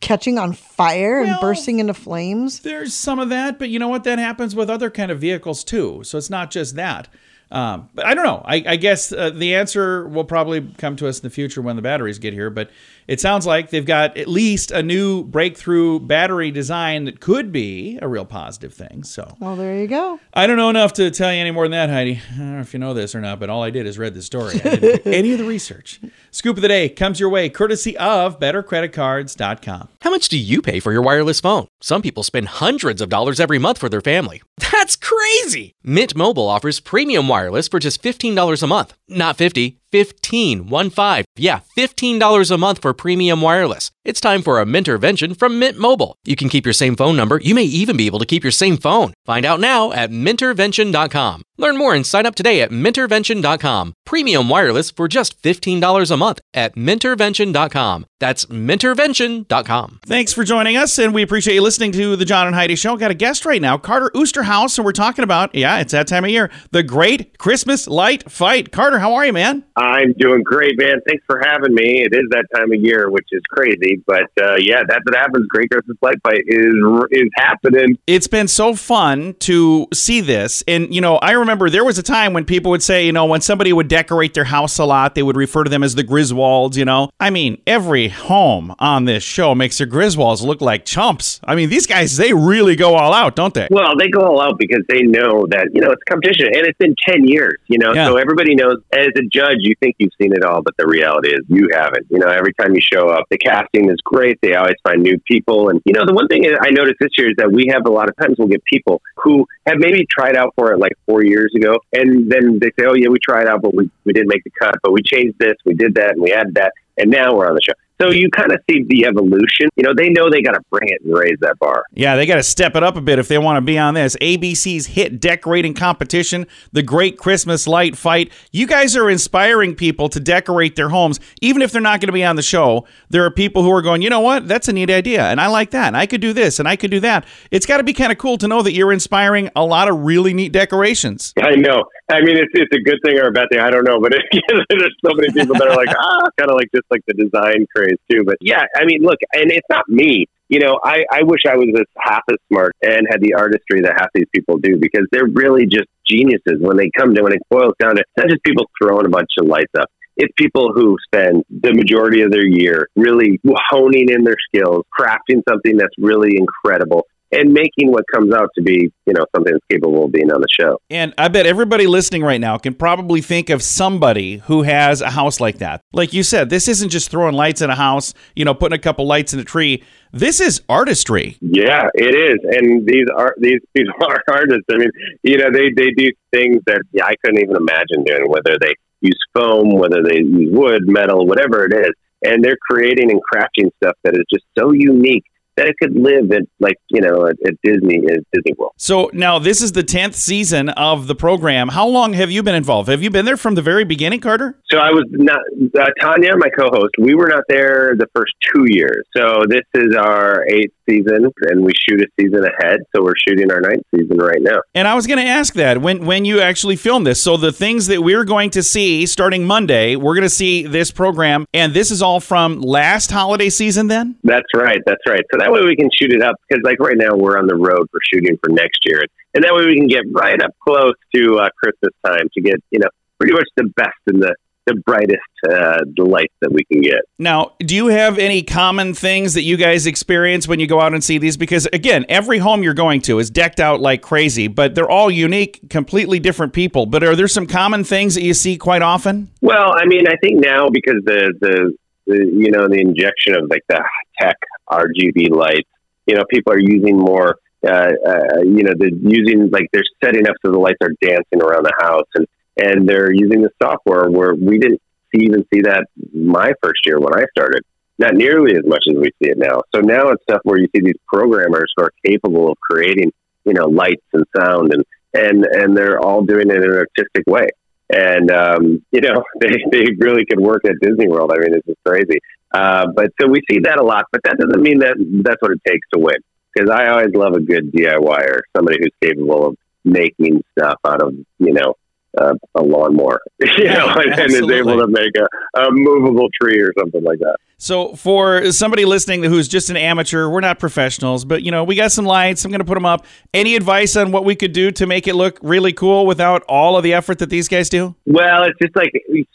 catching 0.01 0.37
on 0.39 0.53
fire 0.53 1.21
and 1.23 1.37
bursting 1.41 1.79
into 1.79 1.95
flames. 1.95 2.61
There's 2.61 2.93
some 2.93 3.21
of 3.21 3.29
that, 3.29 3.59
but 3.59 3.69
you 3.69 3.79
know 3.79 3.87
what? 3.89 4.03
That 4.03 4.19
happens 4.19 4.55
with 4.55 4.69
other 4.69 4.91
kind 4.91 5.11
of 5.13 5.21
vehicles 5.21 5.63
too. 5.63 6.03
So 6.05 6.19
it's 6.19 6.29
not 6.31 6.51
just 6.51 6.75
that. 6.77 7.07
Um, 7.53 7.91
but 7.95 8.07
I 8.07 8.15
don't 8.15 8.25
know. 8.25 8.43
I, 8.47 8.65
I 8.67 8.77
guess 8.77 9.13
uh, 9.13 9.29
the 9.29 9.55
answer 9.55 10.09
will 10.09 10.25
probably 10.25 10.63
come 10.79 10.97
to 10.97 11.07
us 11.07 11.19
in 11.19 11.23
the 11.23 11.31
future 11.31 11.61
when 11.61 11.77
the 11.77 11.83
batteries 11.83 12.19
get 12.19 12.33
here. 12.33 12.49
But 12.49 12.71
it 13.09 13.21
sounds 13.21 13.47
like 13.47 13.71
they've 13.71 13.85
got 13.87 14.17
at 14.17 14.29
least 14.29 14.71
a 14.71 14.83
new 14.83 15.25
breakthrough 15.25 16.01
battery 16.01 16.51
design 16.51 17.05
that 17.05 17.21
could 17.21 17.53
be 17.53 17.99
a 18.01 18.09
real 18.09 18.25
positive 18.25 18.73
thing. 18.75 19.03
So 19.05 19.37
Well, 19.41 19.57
there 19.57 19.79
you 19.79 19.87
go. 19.87 20.21
I 20.35 20.47
don't 20.47 20.57
know 20.57 20.71
enough 20.71 20.93
to 20.95 21.11
tell 21.11 21.33
you 21.33 21.41
any 21.41 21.51
more 21.51 21.65
than 21.65 21.73
that, 21.73 21.91
Heidi. 21.91 22.21
I 22.33 22.37
don't 22.39 22.55
know 22.55 22.61
if 22.61 22.73
you 22.73 22.79
know 22.79 22.95
this 22.95 23.15
or 23.15 23.21
not, 23.21 23.41
but 23.41 23.51
all 23.51 23.63
I 23.63 23.71
did 23.71 23.87
is 23.87 23.99
read 23.99 24.15
the 24.15 24.23
story. 24.23 24.55
I 24.57 24.77
didn't 24.77 25.05
do 25.05 25.11
any 25.11 25.33
of 25.33 25.39
the 25.39 25.45
research. 25.47 26.01
Scoop 26.31 26.57
of 26.57 26.63
the 26.63 26.69
day 26.69 26.89
comes 26.89 27.21
your 27.21 27.29
way 27.29 27.49
courtesy 27.49 27.97
of 27.99 28.39
BetterCreditCards.com. 28.41 29.89
How 30.01 30.11
much 30.11 30.29
do 30.29 30.39
you 30.39 30.63
pay 30.63 30.81
for 30.81 30.93
your 30.93 31.03
wireless 31.03 31.41
phone? 31.41 31.67
Some 31.81 32.03
people 32.03 32.23
spend 32.23 32.49
hundreds 32.49 33.01
of 33.01 33.09
dollars 33.09 33.41
every 33.41 33.59
month 33.59 33.79
for 33.79 33.89
their 33.89 34.01
family. 34.01 34.43
That's 34.73 34.97
crazy! 34.97 35.75
Mint 35.83 36.15
Mobile 36.17 36.49
offers 36.49 36.81
premium 36.81 37.29
wireless 37.29 37.69
for 37.69 37.79
just 37.79 38.03
$15 38.03 38.63
a 38.63 38.67
month. 38.67 38.97
Not 39.09 39.37
50, 39.37 39.81
15, 39.93 40.69
1 40.69 40.91
5. 40.91 41.25
Yeah, 41.37 41.61
$15 41.79 42.51
a 42.51 42.59
month 42.59 42.83
for 42.83 42.93
premium 42.95 43.41
wireless. 43.41 43.91
It's 44.05 44.21
time 44.21 44.43
for 44.43 44.61
a 44.61 44.65
Mintervention 44.65 45.39
from 45.39 45.61
Mint 45.61 45.79
Mobile. 45.79 46.17
You 46.25 46.35
can 46.35 46.49
keep 46.49 46.67
your 46.67 46.73
same 46.73 46.97
phone 46.97 47.17
number. 47.17 47.39
You 47.39 47.55
may 47.55 47.63
even 47.63 47.97
be 47.97 48.07
able 48.07 48.19
to 48.19 48.27
keep 48.27 48.43
your 48.43 48.51
same 48.51 48.77
phone. 48.77 49.13
Find 49.25 49.47
out 49.47 49.61
now 49.61 49.93
at 49.93 50.11
Mintervention.com. 50.11 51.43
Learn 51.57 51.79
more 51.79 51.95
and 51.95 52.05
sign 52.05 52.27
up 52.27 52.35
today 52.35 52.61
at 52.63 52.71
Mintervention.com. 52.71 53.95
Premium 54.05 54.49
wireless 54.49 54.91
for 54.91 55.07
just 55.07 55.41
$15 55.41 56.11
a 56.11 56.17
month 56.17 56.41
at 56.53 56.75
Mintervention.com. 56.75 58.07
That's 58.19 58.47
Mintervention.com. 58.47 60.01
Thanks 60.05 60.33
for 60.33 60.43
joining 60.43 60.77
us, 60.77 60.99
and 60.99 61.15
we 61.15 61.23
appreciate 61.23 61.55
you 61.55 61.63
listening 61.63 61.93
to 61.93 62.17
the 62.17 62.25
John 62.25 62.49
and 62.49 62.57
Heidi 62.57 62.75
Show. 62.75 62.97
Got 62.97 63.13
a 63.13 63.15
guest 63.15 63.47
right 63.47 63.63
now, 63.63 63.79
Carter 63.79 64.11
Oosterhouse, 64.15 64.79
and 64.79 64.85
we're 64.85 64.93
talking 64.93 65.23
about, 65.23 65.55
yeah, 65.55 65.79
it's 65.79 65.93
that 65.93 66.09
time 66.09 66.25
of 66.25 66.31
year, 66.31 66.51
the 66.73 66.83
Great 66.83 67.39
Christmas 67.39 67.87
Light 67.87 68.29
Fight. 68.31 68.73
Carter, 68.73 68.99
how 68.99 69.15
are 69.15 69.25
you, 69.27 69.33
man? 69.33 69.63
I'm 69.77 70.13
doing 70.15 70.43
great, 70.43 70.77
man. 70.79 71.01
Thanks 71.07 71.25
for 71.27 71.41
having 71.45 71.75
me. 71.75 72.03
It 72.03 72.13
is 72.13 72.29
that 72.31 72.47
time 72.57 72.73
of 72.73 72.81
year, 72.81 73.09
which 73.09 73.29
is 73.31 73.43
crazy. 73.51 73.92
But 74.07 74.25
uh, 74.41 74.57
yeah, 74.59 74.83
that's 74.89 75.05
what 75.05 75.15
happens. 75.17 75.47
Great 75.49 75.71
Christmas 75.71 75.97
Light 76.03 76.17
Fight 76.25 76.43
is 76.47 76.75
is 77.11 77.29
happening. 77.37 77.99
It's 78.07 78.27
been 78.27 78.49
so 78.49 78.75
fun 78.75 79.35
to 79.41 79.87
see 79.93 80.21
this. 80.21 80.63
And, 80.69 80.95
you 80.95 81.01
know, 81.01 81.17
I 81.17 81.33
remember 81.33 81.71
there 81.71 81.85
was 81.85 81.99
a 81.99 82.03
time 82.03 82.33
when 82.33 82.45
people 82.45 82.71
would 82.71 82.83
say, 82.83 83.07
you 83.07 83.13
know, 83.13 83.27
when 83.27 83.41
somebody 83.41 83.73
would 83.73 83.89
decorate 83.89 84.35
their 84.35 84.45
house 84.45 84.79
a 84.79 84.85
lot, 84.85 85.15
they 85.15 85.23
would 85.23 85.37
refer 85.37 85.65
to 85.65 85.71
them 85.71 85.83
as 85.83 85.95
the 85.95 86.05
Griswolds, 86.05 86.77
you 86.77 86.85
know. 86.85 87.11
I 87.21 87.31
mean, 87.31 87.61
every 87.67 88.09
home 88.09 88.75
on 88.79 89.05
this 89.05 89.23
show 89.23 89.55
makes 89.55 89.79
their 89.79 89.87
Griswolds 89.87 90.43
look 90.43 90.61
like 90.61 90.85
chumps. 90.85 91.41
I 91.45 91.55
mean, 91.55 91.69
these 91.71 91.87
guys, 91.87 92.17
they 92.17 92.33
really 92.33 92.77
go 92.77 92.95
all 92.95 93.13
out, 93.13 93.37
don't 93.37 93.55
they? 93.55 93.69
Well, 93.71 93.97
they 93.99 94.09
go 94.09 94.21
all 94.21 94.41
out 94.41 94.59
because 94.59 94.83
they 94.89 95.03
know 95.03 95.47
that 95.51 95.69
you 95.73 95.81
know 95.81 95.91
it's 95.91 96.03
competition, 96.09 96.47
and 96.47 96.67
it's 96.67 96.79
been 96.79 96.95
ten 97.07 97.27
years. 97.27 97.55
You 97.69 97.79
know, 97.79 97.93
Yeah. 97.95 98.07
so 98.07 98.17
everybody 98.17 98.55
knows. 98.55 98.77
As 98.93 99.09
a 99.17 99.23
judge, 99.33 99.57
you 99.61 99.75
think 99.81 99.97
you've 99.99 100.13
seen 100.21 100.33
it 100.33 100.45
all, 100.45 100.63
but 100.63 100.75
the 100.77 100.87
reality 100.87 101.31
is 101.31 101.41
you 101.49 101.69
haven't. 101.73 102.07
You 102.11 102.19
know, 102.19 102.29
every 102.29 102.53
time 102.55 102.75
you 102.75 102.81
show 102.81 103.09
up, 103.09 103.25
the 103.31 103.39
casting 103.39 103.82
is 103.89 103.99
great. 104.05 104.39
They 104.43 104.55
always 104.55 104.77
find 104.83 105.03
new 105.03 105.19
people, 105.21 105.69
and 105.69 105.81
you 105.85 105.93
know, 105.93 106.05
the 106.07 106.15
one 106.15 106.29
thing 106.29 106.45
I 106.61 106.71
noticed 106.71 106.97
this 107.01 107.11
year 107.17 107.29
is 107.29 107.35
that 107.39 107.51
we 107.51 107.67
have 107.73 107.87
a 107.87 107.91
lot 107.91 108.09
of 108.09 108.17
times 108.17 108.37
we'll 108.39 108.49
get 108.49 108.65
people 108.65 109.01
who 109.17 109.47
have 109.67 109.79
maybe 109.79 110.07
tried 110.11 110.37
out 110.37 110.55
for 110.57 110.73
it 110.73 110.79
like 110.79 110.93
four 111.07 111.25
years 111.25 111.53
ago, 111.57 111.79
and 111.93 112.31
then 112.31 112.59
they 112.61 112.71
say, 112.79 112.87
"Oh 112.87 112.95
yeah, 112.95 113.09
we 113.09 113.19
tried 113.19 113.47
out, 113.47 113.63
but 113.63 113.75
we 113.75 113.91
we 114.05 114.13
didn't 114.13 114.29
make 114.29 114.45
the 114.45 114.53
cut, 114.59 114.75
but 114.83 114.93
we 114.93 115.03
changed 115.03 115.39
this, 115.39 115.55
we 115.65 115.75
did 115.75 115.95
that, 115.97 116.13
and 116.13 116.23
we 116.23 116.33
added 116.33 116.55
that, 116.55 116.73
and 116.99 117.11
now 117.11 117.35
we're 117.35 117.49
on 117.49 117.55
the 117.55 117.63
show." 117.63 117.75
So 118.03 118.11
you 118.11 118.29
kind 118.31 118.51
of 118.51 118.59
see 118.69 118.83
the 118.89 119.07
evolution. 119.07 119.69
You 119.77 119.85
know, 119.85 119.93
they 119.97 120.09
know 120.09 120.29
they 120.29 120.43
got 120.43 120.53
to 120.53 120.61
bring 120.71 120.89
it 120.89 121.03
and 121.05 121.15
raise 121.15 121.39
that 121.41 121.59
bar. 121.59 121.85
Yeah, 121.93 122.17
they 122.17 122.27
got 122.27 122.37
to 122.37 122.43
step 122.43 122.75
it 122.75 122.83
up 122.83 122.97
a 122.97 123.01
bit 123.01 123.19
if 123.19 123.29
they 123.29 123.39
want 123.39 123.59
to 123.59 123.61
be 123.61 123.79
on 123.79 123.95
this. 123.95 124.17
ABC's 124.17 124.87
hit 124.87 125.21
decorating 125.21 125.75
competition, 125.75 126.47
The 126.73 126.83
Great 126.83 127.17
Christmas 127.17 127.69
Light 127.69 127.97
Fight. 127.97 128.33
You 128.51 128.67
guys 128.67 128.97
are 128.97 129.09
inspiring 129.09 129.77
people 129.77 130.09
to 130.09 130.19
decorate 130.19 130.75
their 130.75 130.89
homes, 130.89 131.21
even 131.41 131.63
if 131.63 131.71
they're 131.71 131.81
not 131.81 132.01
going 132.01 132.09
to 132.09 132.13
be 132.13 132.25
on 132.25 132.37
the 132.37 132.43
show. 132.43 132.87
There 133.09 133.25
are 133.25 133.31
people 133.31 133.63
who 133.63 133.71
are 133.71 133.83
going, 133.83 134.03
you 134.03 134.11
know 134.11 134.21
what? 134.21 134.49
That's 134.49 134.69
a 134.69 134.73
neat 134.73 134.91
idea. 134.91 135.25
And 135.27 135.41
I 135.41 135.47
like 135.47 135.71
that. 135.71 135.89
And 135.89 135.97
I 135.97 136.07
could 136.07 136.21
do 136.21 136.33
this 136.33 136.59
and 136.59 136.67
I 136.67 136.75
could 136.75 136.91
do 136.91 137.01
that. 137.01 137.25
It's 137.51 137.67
got 137.67 137.77
to 137.77 137.85
be 137.85 137.93
kind 137.93 138.11
of 138.11 138.19
cool 138.19 138.37
to 138.39 138.49
know 138.49 138.63
that 138.63 138.73
you're 138.73 138.93
inspiring 138.93 139.49
a 139.55 139.65
lot 139.65 139.89
of 139.89 140.01
really 140.01 140.35
neat 140.35 140.53
decorations. 140.53 141.33
I 141.41 141.55
know. 141.55 141.85
I 142.11 142.21
mean, 142.21 142.37
it's 142.37 142.51
it's 142.53 142.75
a 142.75 142.83
good 142.83 142.99
thing 143.05 143.19
or 143.19 143.29
a 143.29 143.33
bad 143.33 143.49
thing. 143.51 143.61
I 143.61 143.71
don't 143.71 143.85
know, 143.85 144.01
but 144.01 144.13
it, 144.13 144.23
there's 144.69 144.95
so 145.05 145.13
many 145.15 145.33
people 145.33 145.55
that 145.55 145.69
are 145.69 145.77
like, 145.77 145.89
ah, 145.99 146.29
kind 146.39 146.51
of 146.51 146.57
like 146.57 146.69
just 146.75 146.85
like 146.91 147.01
the 147.07 147.15
design 147.15 147.67
craze 147.75 147.92
too. 148.11 148.25
But 148.25 148.37
yeah, 148.41 148.65
I 148.77 148.85
mean, 148.85 149.01
look, 149.03 149.19
and 149.33 149.51
it's 149.51 149.67
not 149.71 149.89
me. 149.89 150.27
You 150.49 150.61
know, 150.61 150.79
I, 150.85 151.05
I 151.11 151.23
wish 151.23 151.41
I 151.49 151.57
was 151.57 151.69
as 151.79 151.87
half 151.97 152.23
as 152.31 152.37
smart 152.49 152.77
and 152.83 153.07
had 153.09 153.23
the 153.23 153.35
artistry 153.35 153.81
that 153.83 153.95
half 153.99 154.11
these 154.15 154.27
people 154.35 154.59
do 154.59 154.77
because 154.79 155.07
they're 155.11 155.27
really 155.27 155.65
just 155.65 155.89
geniuses 156.07 156.61
when 156.61 156.77
they 156.77 156.91
come 156.97 157.15
to 157.15 157.23
when 157.23 157.33
it 157.33 157.41
boils 157.51 157.73
down 157.81 157.97
to 157.97 158.05
not 158.19 158.29
just 158.29 158.43
people 158.45 158.67
throwing 158.81 159.07
a 159.07 159.09
bunch 159.09 159.31
of 159.39 159.47
lights 159.47 159.73
up. 159.79 159.89
It's 160.17 160.33
people 160.37 160.73
who 160.75 160.99
spend 161.07 161.43
the 161.49 161.73
majority 161.73 162.21
of 162.21 162.31
their 162.31 162.47
year 162.47 162.89
really 162.97 163.41
honing 163.71 164.11
in 164.11 164.25
their 164.25 164.37
skills, 164.47 164.85
crafting 164.93 165.41
something 165.49 165.79
that's 165.79 165.95
really 165.97 166.37
incredible, 166.37 167.07
and 167.33 167.53
making 167.53 167.91
what 167.91 168.05
comes 168.13 168.33
out 168.33 168.51
to 168.55 168.63
be, 168.63 168.93
you 169.07 169.13
know, 169.13 169.25
something 169.35 169.53
that's 169.53 169.65
capable 169.71 170.05
of 170.05 170.13
being 170.13 170.31
on 170.31 170.41
the 170.41 170.49
show. 170.49 170.79
And 170.91 171.15
I 171.17 171.29
bet 171.29 171.47
everybody 171.47 171.87
listening 171.87 172.23
right 172.23 172.41
now 172.41 172.59
can 172.59 172.75
probably 172.75 173.23
think 173.23 173.49
of 173.49 173.63
somebody 173.63 174.37
who 174.37 174.63
has 174.63 175.01
a 175.01 175.11
house 175.11 175.41
like 175.41 175.59
that. 175.59 175.81
Like 175.93 176.13
you 176.13 176.23
said, 176.23 176.51
this 176.51 176.69
isn't 176.69 176.91
just 176.91 177.11
throwing 177.11 177.35
lights 177.35 177.63
in 177.63 177.71
a 177.71 177.75
house, 177.75 178.13
you 178.37 178.45
know, 178.45 178.55
putting 178.55 178.77
a 178.77 178.81
couple 178.81 179.07
lights 179.07 179.33
in 179.33 179.41
a 179.41 179.45
tree. 179.45 179.83
This 180.13 180.41
is 180.41 180.61
artistry. 180.69 181.39
Yeah, 181.41 181.89
it 181.95 182.15
is, 182.15 182.39
and 182.45 182.87
these 182.87 183.07
are 183.17 183.35
these 183.39 183.61
these 183.75 183.87
are 184.03 184.23
artists. 184.29 184.67
I 184.71 184.77
mean, 184.77 184.91
you 185.23 185.39
know, 185.39 185.51
they 185.51 185.71
they 185.75 185.91
do 185.97 186.13
things 186.33 186.59
that 186.67 186.83
yeah, 186.93 187.07
I 187.07 187.15
couldn't 187.25 187.43
even 187.43 187.57
imagine 187.57 188.05
doing. 188.05 188.29
Whether 188.29 188.59
they 188.61 188.75
use 189.01 189.19
foam, 189.35 189.71
whether 189.71 190.03
they 190.03 190.19
use 190.19 190.51
wood, 190.53 190.83
metal, 190.87 191.27
whatever 191.27 191.65
it 191.65 191.73
is, 191.73 191.93
and 192.23 192.45
they're 192.45 192.59
creating 192.71 193.11
and 193.11 193.21
crafting 193.23 193.71
stuff 193.83 193.97
that 194.05 194.15
is 194.15 194.25
just 194.31 194.45
so 194.59 194.73
unique 194.73 195.25
that 195.57 195.67
it 195.67 195.75
could 195.81 195.95
live 195.95 196.31
at 196.33 196.43
like 196.61 196.77
you 196.89 197.01
know 197.01 197.27
at, 197.27 197.37
at 197.47 197.55
Disney 197.63 197.99
at 198.09 198.21
Disney 198.33 198.53
World. 198.59 198.73
So 198.77 199.11
now 199.13 199.39
this 199.39 199.63
is 199.63 199.73
the 199.73 199.83
10th 199.83 200.15
season 200.15 200.69
of 200.71 201.07
the 201.07 201.15
program. 201.15 201.69
How 201.69 201.87
long 201.87 202.13
have 202.15 202.31
you 202.31 202.43
been 202.43 202.55
involved? 202.55 202.89
Have 202.89 203.03
you 203.03 203.11
been 203.11 203.25
there 203.25 203.37
from 203.37 203.55
the 203.55 203.63
very 203.63 203.85
beginning, 203.85 204.21
Carter? 204.21 204.59
So 204.71 204.79
I 204.79 204.91
was 204.91 205.05
not 205.11 205.41
uh, 205.79 205.91
Tanya, 206.01 206.37
my 206.37 206.49
co-host. 206.51 206.95
We 206.99 207.15
were 207.15 207.29
not 207.29 207.45
there 207.49 207.95
the 207.97 208.07
first 208.15 208.33
two 208.55 208.65
years. 208.69 209.05
So 209.17 209.43
this 209.49 209.63
is 209.75 209.95
our 209.97 210.47
eighth 210.49 210.75
season, 210.89 211.31
and 211.43 211.65
we 211.65 211.73
shoot 211.89 212.01
a 212.01 212.07
season 212.21 212.45
ahead. 212.45 212.81
So 212.95 213.03
we're 213.03 213.15
shooting 213.29 213.51
our 213.51 213.61
ninth 213.61 213.83
season 213.95 214.19
right 214.19 214.41
now. 214.41 214.61
And 214.75 214.89
I 214.89 214.95
was 214.95 215.07
going 215.07 215.19
to 215.19 215.31
ask 215.31 215.55
that 215.55 215.81
when 215.81 216.07
when 216.07 216.25
you 216.25 216.41
actually 216.41 216.77
film 216.77 217.05
this. 217.05 217.23
So 217.23 217.37
the 217.37 217.53
things 217.53 217.87
that 217.87 218.03
we're 218.03 218.25
going 218.25 218.51
to 218.51 218.63
see 218.63 219.07
starting 219.07 219.45
Monday, 219.45 219.97
we're 219.97 220.15
going 220.15 220.23
to 220.23 220.31
see 220.31 220.67
this 220.67 220.91
program 220.91 221.47
and 221.55 221.75
this 221.75 221.91
is 221.91 222.03
all 222.03 222.21
from 222.21 222.61
last 222.61 223.11
holiday 223.11 223.51
season 223.51 223.89
then? 223.89 224.17
That's 224.25 224.49
right. 224.55 224.81
That's 224.87 225.03
right. 225.07 225.23
So 225.33 225.39
that 225.43 225.53
way 225.53 225.63
we 225.65 225.77
can 225.77 225.91
shoot 225.93 226.13
it 226.13 226.23
up 226.23 226.37
because, 226.49 226.63
like, 226.65 226.79
right 226.79 226.97
now 226.97 227.17
we're 227.17 227.39
on 227.39 227.47
the 227.47 227.57
road 227.57 227.89
for 227.91 228.01
shooting 228.13 228.39
for 228.43 228.51
next 228.51 228.81
year, 228.85 229.03
and 229.35 229.45
that 229.45 229.53
way 229.55 229.67
we 229.67 229.77
can 229.77 229.89
get 229.89 230.05
right 230.13 230.41
up 230.43 230.53
close 230.67 230.95
to 231.15 231.39
uh, 231.39 231.49
Christmas 231.57 231.93
time 232.07 232.29
to 232.35 232.41
get 232.41 232.57
you 232.71 232.79
know 232.79 232.89
pretty 233.19 233.35
much 233.35 233.49
the 233.57 233.65
best 233.77 233.99
and 234.07 234.23
the 234.23 234.35
the 234.67 234.75
brightest 234.87 235.19
uh, 235.51 235.79
lights 235.99 236.35
that 236.41 236.53
we 236.53 236.65
can 236.65 236.81
get. 236.81 237.01
Now, 237.19 237.55
do 237.59 237.75
you 237.75 237.89
have 237.89 238.19
any 238.19 238.43
common 238.43 238.95
things 238.95 239.35
that 239.35 239.43
you 239.43 239.57
guys 239.57 239.87
experience 239.87 240.47
when 240.47 240.61
you 240.61 240.67
go 240.67 240.81
out 240.81 240.95
and 240.95 241.03
see 241.03 241.19
these? 241.19 241.37
Because 241.37 241.67
again, 241.73 242.07
every 242.09 242.39
home 242.39 242.63
you're 242.63 242.75
going 242.75 243.01
to 243.03 243.19
is 243.19 243.31
decked 243.31 243.59
out 243.59 243.81
like 243.81 244.03
crazy, 244.03 244.47
but 244.47 244.75
they're 244.75 244.89
all 244.89 245.11
unique, 245.11 245.69
completely 245.69 246.21
different 246.21 246.53
people. 246.53 246.87
But 246.87 247.03
are 247.03 247.17
there 247.17 247.29
some 247.29 247.47
common 247.47 247.83
things 247.85 248.15
that 248.15 248.23
you 248.23 248.35
see 248.35 248.57
quite 248.57 248.83
often? 248.83 249.31
Well, 249.41 249.75
I 249.77 249.85
mean, 249.85 250.07
I 250.07 250.17
think 250.17 250.45
now 250.45 250.69
because 250.71 251.03
the, 251.05 251.35
the 251.41 251.77
you 252.15 252.51
know 252.51 252.69
the 252.69 252.81
injection 252.81 253.35
of 253.37 253.49
like 253.51 253.63
the 253.69 253.83
tech 254.21 254.37
RGB 254.71 255.31
lights, 255.31 255.69
you 256.07 256.15
know, 256.15 256.25
people 256.31 256.53
are 256.53 256.61
using 256.61 256.97
more. 256.97 257.37
Uh, 257.65 257.93
uh, 258.07 258.41
you 258.43 258.65
know, 258.65 258.73
they're 258.77 258.89
using 258.89 259.49
like 259.51 259.69
they're 259.73 259.85
setting 260.03 260.27
up 260.29 260.35
so 260.45 260.51
the 260.51 260.59
lights 260.59 260.79
are 260.83 260.93
dancing 261.01 261.41
around 261.41 261.65
the 261.65 261.75
house, 261.79 262.09
and 262.15 262.27
and 262.57 262.89
they're 262.89 263.13
using 263.13 263.41
the 263.43 263.51
software 263.63 264.11
where 264.11 264.35
we 264.35 264.59
didn't 264.59 264.83
see, 265.15 265.25
even 265.25 265.47
see 265.53 265.61
that 265.63 265.87
my 266.13 266.53
first 266.63 266.81
year 266.85 266.99
when 266.99 267.15
I 267.15 267.25
started. 267.37 267.63
Not 267.99 268.15
nearly 268.15 268.57
as 268.57 268.65
much 268.65 268.83
as 268.89 268.97
we 268.97 269.11
see 269.23 269.31
it 269.31 269.39
now. 269.39 269.61
So 269.73 269.81
now 269.81 270.09
it's 270.09 270.23
stuff 270.25 270.41
where 270.43 270.59
you 270.59 270.67
see 270.75 270.83
these 270.83 270.99
programmers 271.07 271.73
who 271.77 271.85
are 271.85 271.93
capable 272.05 272.51
of 272.51 272.59
creating, 272.59 273.13
you 273.45 273.53
know, 273.53 273.67
lights 273.67 274.03
and 274.13 274.25
sound, 274.37 274.73
and 274.73 274.85
and 275.15 275.45
and 275.45 275.77
they're 275.77 276.01
all 276.01 276.23
doing 276.23 276.51
it 276.51 276.57
in 276.57 276.65
an 276.65 276.71
artistic 276.71 277.25
way 277.27 277.47
and 277.93 278.31
um, 278.31 278.83
you 278.91 279.01
know 279.01 279.23
they, 279.41 279.51
they 279.71 279.85
really 279.99 280.25
could 280.25 280.41
work 280.41 280.63
at 280.65 280.73
Disney 280.81 281.09
World. 281.09 281.31
I 281.33 281.39
mean, 281.39 281.55
it's 281.55 281.67
just 281.67 281.79
crazy. 281.85 282.19
Uh, 282.53 282.87
but 282.95 283.13
so 283.21 283.29
we 283.29 283.41
see 283.51 283.61
that 283.61 283.79
a 283.79 283.85
lot, 283.85 284.07
but 284.13 284.23
that 284.25 284.37
doesn't 284.39 284.61
mean 284.61 284.81
that 284.81 284.97
that's 285.25 285.41
what 285.41 285.53
it 285.53 285.61
takes 285.67 285.87
to 285.95 286.01
win. 286.01 286.17
Because 286.55 286.71
I 286.71 286.89
always 286.89 287.15
love 287.15 287.33
a 287.33 287.41
good 287.41 287.73
DIYer, 287.73 288.41
somebody 288.55 288.79
who's 288.79 288.93
capable 289.01 289.49
of 289.49 289.57
making 289.85 290.43
stuff 290.59 290.79
out 290.87 291.03
of 291.03 291.15
you 291.39 291.53
know 291.53 291.75
uh, 292.21 292.35
a 292.55 292.63
lawnmower, 292.63 293.21
you 293.41 293.65
know, 293.65 293.89
and, 293.89 294.13
and 294.13 294.31
is 294.31 294.51
able 294.51 294.79
to 294.79 294.87
make 294.87 295.13
a, 295.17 295.61
a 295.61 295.71
movable 295.71 296.29
tree 296.41 296.61
or 296.61 296.73
something 296.79 297.03
like 297.03 297.19
that. 297.21 297.37
So, 297.59 297.95
for 297.95 298.51
somebody 298.51 298.85
listening 298.85 299.23
who's 299.23 299.47
just 299.47 299.71
an 299.71 299.77
amateur, 299.77 300.29
we're 300.29 300.41
not 300.41 300.59
professionals, 300.59 301.25
but 301.25 301.43
you 301.43 301.51
know, 301.51 301.63
we 301.63 301.77
got 301.77 301.93
some 301.93 302.05
lights. 302.05 302.45
I'm 302.45 302.51
going 302.51 302.59
to 302.59 302.65
put 302.65 302.75
them 302.75 302.85
up. 302.85 303.07
Any 303.33 303.55
advice 303.55 303.97
on 303.97 304.11
what 304.11 304.25
we 304.25 304.35
could 304.35 304.53
do 304.53 304.73
to 304.73 304.87
make 304.87 305.07
it 305.07 305.15
look 305.15 305.39
really 305.43 305.73
cool 305.73 306.05
without 306.05 306.43
all 306.49 306.77
of 306.77 306.83
the 306.83 306.93
effort 306.93 307.21
that 307.21 307.31
these 307.31 307.49
guys 307.49 307.69
do? 307.69 307.95
Well, 308.05 308.43
it's 308.45 308.59
just 308.61 308.75
like 308.75 308.93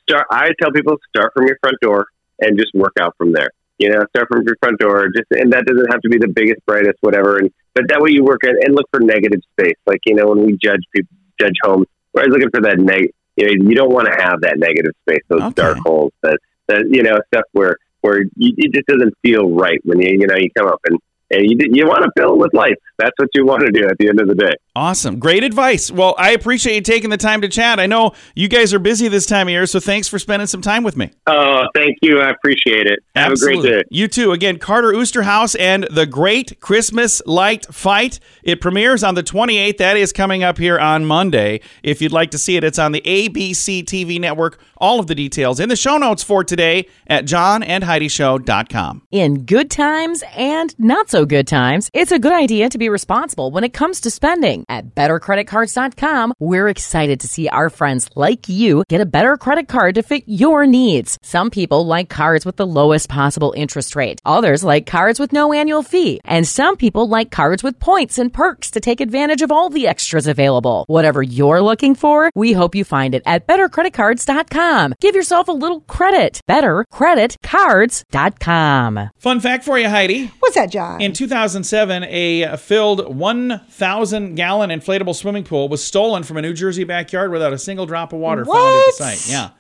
start. 0.08 0.28
I 0.30 0.50
tell 0.62 0.72
people 0.72 0.98
start 1.16 1.32
from 1.34 1.48
your 1.48 1.58
front 1.62 1.78
door 1.82 2.08
and 2.40 2.58
just 2.58 2.74
work 2.74 2.94
out 3.00 3.16
from 3.18 3.32
there. 3.32 3.50
You 3.80 3.90
know, 3.92 4.04
start 4.10 4.28
from 4.30 4.44
your 4.46 4.58
front 4.62 4.80
door. 4.80 5.08
Just 5.16 5.28
and 5.32 5.54
that 5.54 5.66
doesn't 5.66 5.92
have 5.92 6.02
to 6.02 6.10
be 6.10 6.18
the 6.18 6.28
biggest, 6.28 6.66
brightest, 6.66 6.98
whatever. 7.02 7.38
And 7.38 7.50
but 7.76 7.86
that 7.90 8.02
way 8.02 8.10
you 8.12 8.24
work 8.24 8.44
at, 8.44 8.56
and 8.62 8.76
look 8.76 8.88
for 8.92 9.00
negative 9.00 9.40
space. 9.58 9.78
Like 9.86 10.02
you 10.06 10.16
know, 10.16 10.28
when 10.28 10.46
we 10.46 10.58
judge 10.62 10.82
people, 10.94 11.16
judge 11.40 11.56
homes, 11.64 11.86
we're 12.18 12.24
always 12.24 12.34
looking 12.34 12.50
for 12.50 12.62
that 12.62 12.80
neg. 12.80 13.12
You 13.36 13.46
know, 13.46 13.70
you 13.70 13.76
don't 13.76 13.92
want 13.92 14.08
to 14.08 14.24
have 14.24 14.42
that 14.42 14.58
negative 14.58 14.94
space, 15.08 15.22
those 15.30 15.42
Okay. 15.44 15.54
dark 15.62 15.78
holes, 15.86 16.12
that 16.24 16.40
that 16.68 16.86
you 16.90 17.04
know 17.04 17.18
stuff 17.34 17.46
where 17.52 17.78
where 18.02 18.22
you, 18.36 18.54
it 18.58 18.74
just 18.74 18.88
doesn't 18.88 19.14
feel 19.22 19.50
right 19.52 19.80
when 19.84 20.02
you 20.02 20.18
you 20.20 20.28
know 20.28 20.36
you 20.36 20.50
come 20.58 20.68
up 20.68 20.82
and 20.86 21.00
and 21.30 21.50
you 21.50 21.58
you 21.72 21.86
want 21.86 22.04
to 22.04 22.12
fill 22.18 22.34
it 22.34 22.38
with 22.38 22.54
lights. 22.54 22.82
That's 22.98 23.14
what 23.18 23.30
you 23.34 23.46
want 23.46 23.62
to 23.62 23.72
do 23.72 23.88
at 23.88 23.98
the 24.00 24.10
end 24.10 24.20
of 24.20 24.28
the 24.28 24.36
day. 24.36 24.54
Awesome. 24.76 25.20
Great 25.20 25.44
advice. 25.44 25.92
Well, 25.92 26.16
I 26.18 26.32
appreciate 26.32 26.76
you 26.76 26.82
taking 26.82 27.10
the 27.10 27.18
time 27.18 27.42
to 27.42 27.48
chat. 27.48 27.80
I 27.80 27.86
know 27.86 28.14
you 28.36 28.48
guys 28.48 28.74
are 28.74 28.80
busy 28.80 29.08
this 29.08 29.26
time 29.26 29.48
of 29.48 29.52
year, 29.52 29.66
so 29.66 29.80
thanks 29.80 30.08
for 30.08 30.20
spending 30.20 30.48
some 30.48 30.62
time 30.62 30.84
with 30.84 30.96
me. 30.96 31.12
Oh, 31.26 31.64
thank 31.76 31.98
you. 32.02 32.20
I 32.20 32.30
appreciate 32.30 32.88
it. 32.88 33.00
Have 33.16 33.34
a 33.34 33.36
great 33.38 33.62
day. 33.62 33.84
You 33.90 34.08
too. 34.08 34.32
Again, 34.32 34.58
Carter 34.58 34.92
Oosterhouse 34.94 35.56
and 35.60 35.88
the 35.92 36.06
Great 36.06 36.60
Christmas 36.60 37.22
Light 37.26 37.66
Fight. 37.74 38.20
It 38.44 38.62
premieres 38.62 39.04
on 39.04 39.16
the 39.16 39.24
28th. 39.24 39.78
That 39.78 39.98
is 39.98 40.14
coming 40.14 40.44
up 40.44 40.58
here 40.58 40.80
on 40.80 41.06
Monday. 41.06 41.62
If 41.84 42.02
you'd 42.02 42.12
like 42.12 42.32
to 42.32 42.38
see 42.38 42.56
it, 42.56 42.64
it's 42.64 42.80
on 42.80 42.92
the 42.92 43.02
ABC 43.02 43.84
TV 43.84 44.20
network. 44.20 44.60
All 44.78 45.00
of 45.00 45.08
the 45.08 45.16
details 45.16 45.60
in 45.60 45.70
the 45.70 45.76
show 45.76 45.98
notes 45.98 46.22
for 46.22 46.44
today 46.44 46.88
at 47.08 47.26
johnandheidishow.com. 47.26 49.04
In 49.12 49.44
good 49.46 49.72
times 49.72 50.24
and 50.36 50.76
not 50.80 51.10
so 51.10 51.17
so 51.18 51.26
good 51.26 51.48
times, 51.48 51.90
it's 51.94 52.12
a 52.12 52.20
good 52.20 52.32
idea 52.32 52.70
to 52.70 52.78
be 52.78 52.90
responsible 52.90 53.50
when 53.50 53.64
it 53.64 53.74
comes 53.74 54.02
to 54.02 54.12
spending. 54.12 54.64
At 54.70 54.94
bettercreditcards.com, 54.94 56.36
we're 56.38 56.68
excited 56.68 57.20
to 57.22 57.28
see 57.28 57.50
our 57.50 57.72
friends 57.72 58.08
like 58.16 58.48
you 58.48 58.84
get 58.88 59.02
a 59.02 59.12
better 59.18 59.36
credit 59.36 59.68
card 59.68 59.96
to 59.96 60.04
fit 60.04 60.24
your 60.28 60.68
needs. 60.68 61.18
Some 61.24 61.50
people 61.50 61.88
like 61.88 62.08
cards 62.08 62.46
with 62.46 62.58
the 62.58 62.68
lowest 62.68 63.10
possible 63.10 63.52
interest 63.58 63.96
rate. 63.96 64.20
Others 64.28 64.64
like 64.64 64.86
cards 64.86 65.20
with 65.20 65.34
no 65.34 65.54
annual 65.54 65.82
fee. 65.82 66.22
And 66.24 66.48
some 66.48 66.78
people 66.78 67.10
like 67.10 67.32
cards 67.32 67.64
with 67.64 67.80
points 67.80 68.20
and 68.20 68.32
perks 68.32 68.70
to 68.72 68.80
take 68.80 69.02
advantage 69.02 69.42
of 69.42 69.52
all 69.52 69.72
the 69.72 69.88
extras 69.88 70.28
available. 70.28 70.86
Whatever 70.86 71.24
you're 71.24 71.62
looking 71.62 71.96
for, 71.96 72.30
we 72.36 72.54
hope 72.54 72.76
you 72.76 72.84
find 72.84 73.16
it 73.16 73.24
at 73.26 73.48
bettercreditcards.com. 73.48 74.94
Give 75.02 75.16
yourself 75.16 75.48
a 75.48 75.60
little 75.64 75.82
credit. 75.82 76.42
Bettercreditcards.com. 76.48 79.10
Fun 79.18 79.40
fact 79.40 79.64
for 79.64 79.80
you, 79.80 79.90
Heidi. 79.90 80.28
What's 80.42 80.54
that, 80.54 80.70
John? 80.70 81.02
In 81.08 81.14
2007, 81.14 82.04
a 82.04 82.58
filled 82.58 83.16
1,000 83.16 84.36
gallon 84.36 84.70
inflatable 84.70 85.16
swimming 85.16 85.46
pool 85.46 85.70
was 85.70 85.82
stolen 85.82 86.24
from 86.24 86.36
a 86.36 86.42
New 86.42 86.52
Jersey 86.52 86.84
backyard 86.84 87.32
without 87.32 87.54
a 87.54 87.58
single 87.58 87.86
drop 87.86 88.12
of 88.12 88.20
water 88.20 88.44
found 88.44 88.58
at 88.58 88.86
the 88.88 88.92
site. 88.92 89.30
Yeah. 89.32 89.52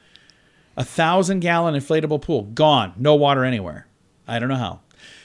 A 0.75 0.83
thousand 0.83 1.39
gallon 1.39 1.73
inflatable 1.73 2.21
pool. 2.21 2.41
Gone. 2.41 2.91
No 2.97 3.15
water 3.15 3.45
anywhere. 3.45 3.87
I 4.27 4.39
don't 4.39 4.49
know 4.49 4.55
how. 4.55 4.81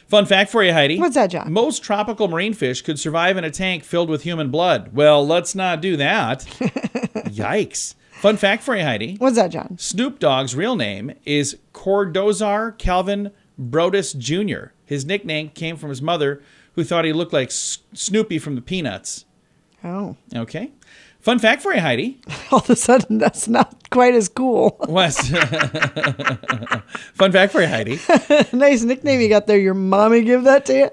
Fun 0.06 0.24
fact 0.24 0.52
for 0.52 0.62
you, 0.62 0.72
Heidi. 0.72 1.00
What's 1.00 1.16
that, 1.16 1.28
John? 1.28 1.52
Most 1.52 1.82
tropical 1.82 2.28
marine 2.28 2.54
fish 2.54 2.82
could 2.82 3.00
survive 3.00 3.36
in 3.36 3.42
a 3.42 3.50
tank 3.50 3.82
filled 3.82 4.08
with 4.08 4.22
human 4.22 4.48
blood. 4.48 4.94
Well, 4.94 5.26
let's 5.26 5.56
not 5.56 5.80
do 5.80 5.96
that. 5.96 6.42
Yikes. 7.26 7.96
Fun 8.20 8.36
fact 8.36 8.62
for 8.62 8.76
you, 8.76 8.84
Heidi. 8.84 9.16
What's 9.16 9.34
that, 9.34 9.50
John? 9.50 9.76
Snoop 9.76 10.20
Dogg's 10.20 10.54
real 10.54 10.76
name 10.76 11.14
is 11.24 11.58
Cordozar 11.74 12.78
Calvin 12.78 13.32
Broadus 13.58 14.12
Jr. 14.12 14.66
His 14.92 15.06
nickname 15.06 15.48
came 15.48 15.76
from 15.76 15.88
his 15.88 16.02
mother, 16.02 16.42
who 16.74 16.84
thought 16.84 17.06
he 17.06 17.12
looked 17.14 17.32
like 17.32 17.48
S- 17.48 17.78
Snoopy 17.94 18.38
from 18.38 18.56
the 18.56 18.60
Peanuts. 18.60 19.24
Oh, 19.82 20.16
Okay. 20.34 20.70
Fun 21.20 21.38
fact 21.38 21.62
for 21.62 21.72
you, 21.72 21.80
Heidi. 21.80 22.20
all 22.50 22.58
of 22.58 22.68
a 22.68 22.74
sudden, 22.76 23.16
that's 23.18 23.46
not 23.48 23.88
quite 23.90 24.12
as 24.14 24.28
cool. 24.28 24.76
Was 24.88 25.16
Fun 27.14 27.32
fact 27.32 27.52
for 27.52 27.60
you, 27.60 27.68
Heidi. 27.68 27.98
nice 28.52 28.82
nickname 28.82 29.20
you 29.20 29.28
got 29.28 29.46
there. 29.46 29.58
Your 29.58 29.74
mommy 29.74 30.22
give 30.22 30.44
that 30.44 30.66
to 30.66 30.74
you? 30.74 30.90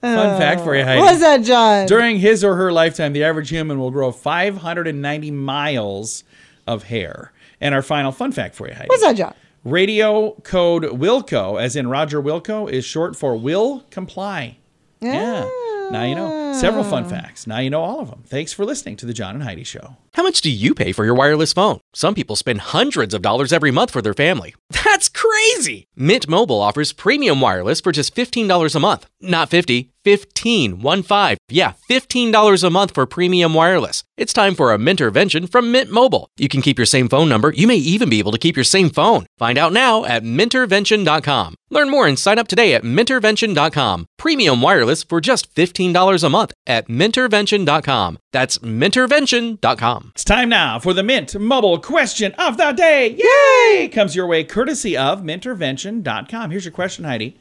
Fun 0.00 0.38
fact 0.38 0.62
for 0.62 0.74
you, 0.74 0.82
Heidi. 0.84 1.00
What's 1.00 1.20
that, 1.20 1.42
John? 1.42 1.86
During 1.86 2.18
his 2.18 2.42
or 2.42 2.56
her 2.56 2.72
lifetime, 2.72 3.12
the 3.12 3.22
average 3.22 3.50
human 3.50 3.78
will 3.78 3.90
grow 3.90 4.10
590 4.12 5.30
miles 5.30 6.24
of 6.66 6.84
hair. 6.84 7.32
And 7.60 7.74
our 7.74 7.82
final 7.82 8.12
fun 8.12 8.32
fact 8.32 8.54
for 8.54 8.66
you, 8.66 8.74
Heidi. 8.74 8.88
What's 8.88 9.02
that, 9.02 9.16
John? 9.16 9.34
Radio 9.64 10.32
code 10.42 10.84
Wilco, 10.84 11.60
as 11.60 11.76
in 11.76 11.88
Roger 11.88 12.22
Wilco, 12.22 12.70
is 12.70 12.84
short 12.84 13.16
for 13.16 13.36
will 13.36 13.84
comply. 13.90 14.58
Yeah. 15.00 15.48
Now 15.90 16.04
you 16.04 16.14
know. 16.14 16.52
Several 16.54 16.84
fun 16.84 17.04
ah. 17.04 17.08
facts. 17.08 17.46
Now 17.46 17.58
you 17.58 17.70
know 17.70 17.82
all 17.82 18.00
of 18.00 18.10
them. 18.10 18.22
Thanks 18.26 18.52
for 18.52 18.64
listening 18.64 18.96
to 18.96 19.06
the 19.06 19.12
John 19.12 19.34
and 19.34 19.44
Heidi 19.44 19.64
Show. 19.64 19.96
How 20.14 20.22
much 20.22 20.40
do 20.40 20.50
you 20.50 20.74
pay 20.74 20.92
for 20.92 21.04
your 21.04 21.14
wireless 21.14 21.52
phone? 21.52 21.80
Some 21.94 22.14
people 22.14 22.36
spend 22.36 22.60
hundreds 22.60 23.14
of 23.14 23.22
dollars 23.22 23.52
every 23.52 23.70
month 23.70 23.90
for 23.92 24.02
their 24.02 24.14
family. 24.14 24.54
That's 24.70 25.08
crazy! 25.08 25.86
Mint 25.96 26.28
Mobile 26.28 26.60
offers 26.60 26.92
premium 26.92 27.40
wireless 27.40 27.80
for 27.80 27.92
just 27.92 28.14
$15 28.14 28.74
a 28.74 28.80
month. 28.80 29.06
Not 29.20 29.50
50, 29.50 29.92
15, 30.04 30.80
1 30.80 31.02
5. 31.02 31.38
Yeah, 31.48 31.72
$15 31.88 32.64
a 32.64 32.70
month 32.70 32.94
for 32.94 33.06
premium 33.06 33.54
wireless. 33.54 34.04
It's 34.16 34.32
time 34.32 34.54
for 34.54 34.72
a 34.72 34.78
Mintervention 34.78 35.48
from 35.48 35.70
Mint 35.72 35.90
Mobile. 35.90 36.28
You 36.36 36.48
can 36.48 36.60
keep 36.62 36.78
your 36.78 36.86
same 36.86 37.08
phone 37.08 37.28
number. 37.28 37.50
You 37.50 37.66
may 37.66 37.76
even 37.76 38.08
be 38.08 38.18
able 38.18 38.32
to 38.32 38.38
keep 38.38 38.56
your 38.56 38.64
same 38.64 38.90
phone. 38.90 39.26
Find 39.38 39.56
out 39.58 39.72
now 39.72 40.04
at 40.04 40.22
Mintervention.com. 40.24 41.54
Learn 41.70 41.90
more 41.90 42.06
and 42.06 42.18
sign 42.18 42.38
up 42.38 42.48
today 42.48 42.74
at 42.74 42.82
Mintervention.com. 42.82 44.06
Premium 44.16 44.62
wireless 44.62 45.02
for 45.04 45.20
just 45.20 45.54
$15 45.54 46.24
a 46.24 46.28
month 46.28 46.52
at 46.66 46.88
Mintervention.com. 46.88 48.18
That's 48.32 48.58
Mintervention.com. 48.58 50.12
It's 50.14 50.24
time 50.24 50.48
now 50.48 50.78
for 50.78 50.92
the 50.94 51.02
Mint 51.02 51.38
Mobile 51.38 51.78
question 51.78 52.32
of 52.38 52.56
the 52.56 52.72
day. 52.72 53.16
Yay! 53.18 53.88
Comes 53.88 54.16
your 54.16 54.26
way 54.26 54.44
courtesy 54.44 54.96
of 54.96 55.22
Mintervention.com. 55.22 56.50
Here's 56.50 56.64
your 56.64 56.72
question, 56.72 57.04
Heidi. 57.04 57.38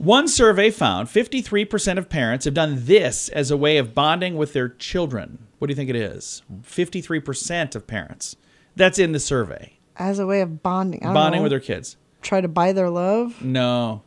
One 0.00 0.28
survey 0.28 0.70
found 0.70 1.08
53% 1.08 1.98
of 1.98 2.08
parents 2.08 2.46
have 2.46 2.54
done 2.54 2.86
this 2.86 3.28
as 3.28 3.50
a 3.50 3.56
way 3.58 3.76
of 3.76 3.94
bonding 3.94 4.34
with 4.34 4.54
their 4.54 4.70
children. 4.70 5.46
What 5.58 5.66
do 5.66 5.72
you 5.72 5.76
think 5.76 5.90
it 5.90 5.96
is? 5.96 6.40
53% 6.62 7.74
of 7.74 7.86
parents. 7.86 8.34
That's 8.74 8.98
in 8.98 9.12
the 9.12 9.20
survey. 9.20 9.78
As 9.96 10.18
a 10.18 10.24
way 10.26 10.40
of 10.40 10.62
bonding. 10.62 11.00
Bonding 11.00 11.40
know. 11.40 11.42
with 11.42 11.50
their 11.50 11.60
kids. 11.60 11.98
Try 12.22 12.40
to 12.40 12.48
buy 12.48 12.72
their 12.72 12.88
love. 12.88 13.42
No. 13.44 14.02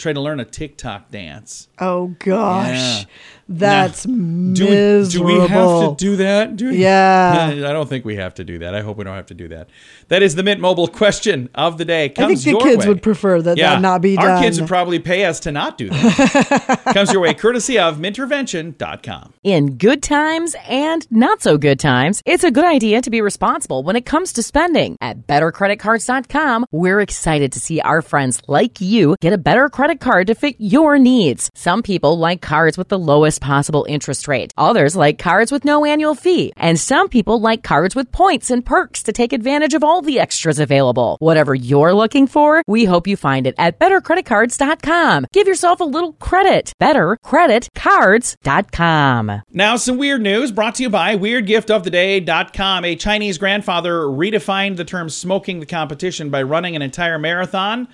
Try 0.00 0.14
to 0.14 0.20
learn 0.20 0.40
a 0.40 0.46
TikTok 0.46 1.10
dance. 1.10 1.68
Oh 1.78 2.14
gosh, 2.20 3.00
Yeah. 3.00 3.04
that's 3.50 4.04
Do 4.04 4.10
we, 4.12 4.18
miserable. 4.18 5.28
do 5.28 5.40
we 5.42 5.46
have 5.48 5.88
to 5.90 5.94
do 5.98 6.16
that? 6.16 6.56
Do 6.56 6.70
we- 6.70 6.78
Yeah. 6.78 7.48
I 7.68 7.72
don't 7.72 7.86
think 7.88 8.06
we 8.06 8.16
have 8.16 8.32
to 8.36 8.44
do 8.44 8.58
that. 8.60 8.74
I 8.74 8.80
hope 8.80 8.96
we 8.96 9.04
don't 9.04 9.14
have 9.16 9.26
to 9.26 9.34
do 9.34 9.48
that. 9.48 9.68
That 10.08 10.22
is 10.22 10.34
the 10.36 10.42
Mint 10.42 10.58
Mobile 10.60 10.88
question 10.88 11.50
of 11.54 11.76
the 11.76 11.84
day. 11.84 12.06
I 12.16 12.26
think 12.26 12.40
the 12.40 12.50
your 12.50 12.60
kids 12.62 12.78
way. 12.84 12.88
would 12.88 13.02
prefer 13.02 13.42
that 13.42 13.58
yeah, 13.58 13.74
that 13.74 13.82
not 13.82 14.00
be 14.00 14.16
Our 14.16 14.24
done. 14.26 14.36
Our 14.38 14.42
kids 14.42 14.58
would 14.58 14.68
probably 14.68 14.98
pay 15.00 15.24
us 15.26 15.38
to 15.40 15.52
not 15.52 15.76
do 15.76 15.90
that. 15.90 16.80
Comes 16.94 17.12
your 17.12 17.20
way 17.20 17.34
courtesy 17.34 17.78
of 17.78 17.98
Mintervention.com. 17.98 19.34
In 19.44 19.76
good 19.76 20.02
times 20.02 20.56
and 20.66 21.06
not 21.10 21.42
so 21.42 21.58
good 21.58 21.78
times, 21.78 22.22
it's 22.24 22.44
a 22.44 22.50
good 22.50 22.64
idea 22.64 23.02
to 23.02 23.10
be 23.10 23.20
responsible 23.20 23.82
when 23.82 23.96
it 23.96 24.06
comes 24.06 24.32
to 24.34 24.42
spending. 24.42 24.96
At 25.00 25.26
bettercreditcards.com, 25.26 26.66
we're 26.72 27.00
excited 27.00 27.52
to 27.52 27.60
see 27.60 27.80
our 27.80 28.02
friends 28.02 28.40
like 28.48 28.80
you 28.80 29.16
get 29.20 29.32
a 29.32 29.38
better 29.38 29.68
credit 29.68 29.89
card 29.98 30.26
to 30.26 30.34
fit 30.34 30.56
your 30.58 30.98
needs. 30.98 31.50
Some 31.54 31.82
people 31.82 32.18
like 32.18 32.42
cards 32.42 32.76
with 32.76 32.88
the 32.88 32.98
lowest 32.98 33.40
possible 33.40 33.86
interest 33.88 34.28
rate. 34.28 34.52
Others 34.58 34.94
like 34.94 35.18
cards 35.18 35.50
with 35.50 35.64
no 35.64 35.86
annual 35.86 36.14
fee. 36.14 36.52
And 36.56 36.78
some 36.78 37.08
people 37.08 37.40
like 37.40 37.62
cards 37.62 37.96
with 37.96 38.12
points 38.12 38.50
and 38.50 38.62
perks 38.64 39.02
to 39.04 39.12
take 39.12 39.32
advantage 39.32 39.72
of 39.72 39.82
all 39.82 40.02
the 40.02 40.20
extras 40.20 40.58
available. 40.58 41.16
Whatever 41.18 41.54
you're 41.54 41.94
looking 41.94 42.26
for, 42.26 42.62
we 42.66 42.84
hope 42.84 43.06
you 43.06 43.16
find 43.16 43.46
it 43.46 43.54
at 43.56 43.78
bettercreditcards.com. 43.78 45.26
Give 45.32 45.48
yourself 45.48 45.80
a 45.80 45.84
little 45.84 46.12
credit. 46.12 46.74
Bettercreditcards.com. 46.80 49.42
Now, 49.52 49.76
some 49.76 49.96
weird 49.96 50.20
news 50.20 50.52
brought 50.52 50.74
to 50.74 50.82
you 50.82 50.90
by 50.90 51.16
WeirdGiftOfTheDay.com. 51.16 52.84
A 52.84 52.96
Chinese 52.96 53.38
grandfather 53.38 54.02
redefined 54.02 54.76
the 54.76 54.84
term 54.84 55.08
smoking 55.08 55.60
the 55.60 55.66
competition 55.66 56.28
by 56.28 56.42
running 56.42 56.76
an 56.76 56.82
entire 56.82 57.18
marathon 57.18 57.88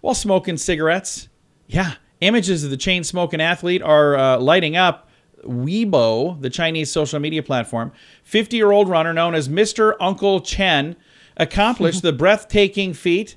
while 0.00 0.14
smoking 0.14 0.56
cigarettes. 0.56 1.28
Yeah, 1.70 1.94
images 2.20 2.64
of 2.64 2.70
the 2.70 2.76
chain 2.76 3.04
smoking 3.04 3.40
athlete 3.40 3.80
are 3.80 4.16
uh, 4.16 4.38
lighting 4.40 4.76
up 4.76 5.08
Weibo, 5.44 6.40
the 6.42 6.50
Chinese 6.50 6.90
social 6.90 7.20
media 7.20 7.44
platform. 7.44 7.92
50 8.24 8.56
year 8.56 8.72
old 8.72 8.88
runner 8.88 9.12
known 9.12 9.36
as 9.36 9.48
Mr. 9.48 9.94
Uncle 10.00 10.40
Chen 10.40 10.96
accomplished 11.36 12.02
the 12.02 12.12
breathtaking 12.12 12.92
feat 12.92 13.36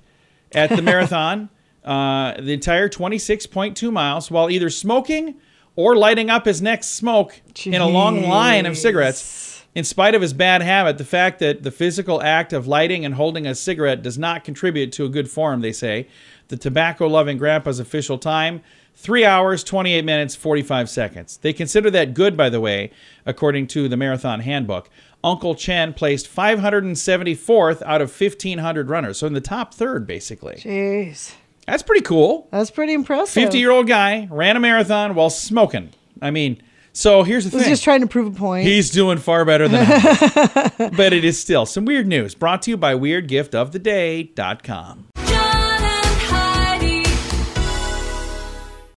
at 0.52 0.72
the 0.72 0.82
marathon, 0.82 1.50
uh, 1.86 2.34
the 2.42 2.54
entire 2.54 2.90
26.2 2.90 3.92
miles, 3.92 4.32
while 4.32 4.50
either 4.50 4.72
smoking 4.72 5.36
or 5.76 5.96
lighting 5.96 6.32
up 6.32 6.46
his 6.46 6.60
next 6.60 6.88
smoke 6.88 7.40
in 7.66 7.82
a 7.82 7.88
long 7.88 8.24
line 8.24 8.66
of 8.66 8.76
cigarettes. 8.76 9.64
In 9.76 9.84
spite 9.84 10.14
of 10.14 10.22
his 10.22 10.34
bad 10.34 10.62
habit, 10.62 11.00
the 11.00 11.06
fact 11.06 11.40
that 11.40 11.64
the 11.64 11.72
physical 11.72 12.22
act 12.22 12.54
of 12.54 12.68
lighting 12.68 13.06
and 13.06 13.16
holding 13.16 13.48
a 13.48 13.56
cigarette 13.56 14.04
does 14.04 14.20
not 14.20 14.44
contribute 14.44 14.92
to 14.94 15.06
a 15.06 15.10
good 15.10 15.30
form, 15.30 15.62
they 15.62 15.72
say. 15.72 16.08
The 16.50 16.58
tobacco 16.58 17.08
loving 17.08 17.38
grandpa's 17.38 17.80
official 17.80 18.18
time, 18.18 18.62
3 18.96 19.24
hours, 19.26 19.64
28 19.64 20.04
minutes, 20.06 20.36
45 20.36 20.90
seconds. 20.90 21.38
They 21.38 21.54
consider 21.54 21.90
that 21.92 22.14
good, 22.14 22.36
by 22.38 22.50
the 22.50 22.60
way, 22.62 22.92
according 23.26 23.68
to 23.68 23.88
the 23.88 23.96
Marathon 23.98 24.42
Handbook. 24.42 24.90
Uncle 25.24 25.56
Chen 25.56 25.94
placed 25.94 26.28
574th 26.34 27.82
out 27.84 28.02
of 28.02 28.14
1,500 28.20 28.90
runners, 28.90 29.20
so 29.20 29.28
in 29.28 29.34
the 29.34 29.40
top 29.42 29.74
third, 29.74 30.06
basically. 30.06 30.56
Jeez, 30.56 31.34
That's 31.66 31.82
pretty 31.82 32.02
cool. 32.04 32.50
that's 32.52 32.70
pretty 32.72 32.92
impressive. 32.94 33.42
50 33.42 33.58
year 33.58 33.72
old 33.72 33.88
guy 33.88 34.28
ran 34.30 34.58
a 34.58 34.60
marathon 34.60 35.16
while 35.16 35.30
smoking. 35.30 35.92
I 36.22 36.30
mean, 36.32 36.62
so 36.92 37.24
here's 37.24 37.46
the 37.46 37.52
thing. 37.52 37.60
He's 37.62 37.70
just 37.70 37.84
trying 37.84 38.02
to 38.02 38.08
prove 38.08 38.36
a 38.36 38.38
point. 38.38 38.68
He's 38.68 38.92
doing 38.92 39.18
far 39.18 39.46
better 39.46 39.68
than 39.70 39.86
I 39.90 40.90
but 40.96 41.14
it 41.14 41.24
is 41.24 41.40
still 41.40 41.66
some 41.66 41.86
weird 41.86 42.06
news 42.06 42.36
brought 42.36 42.62
to 42.64 42.72
you 42.72 42.78
by 42.78 42.94
WeirdGiftOfTheDay.com. 42.94 45.06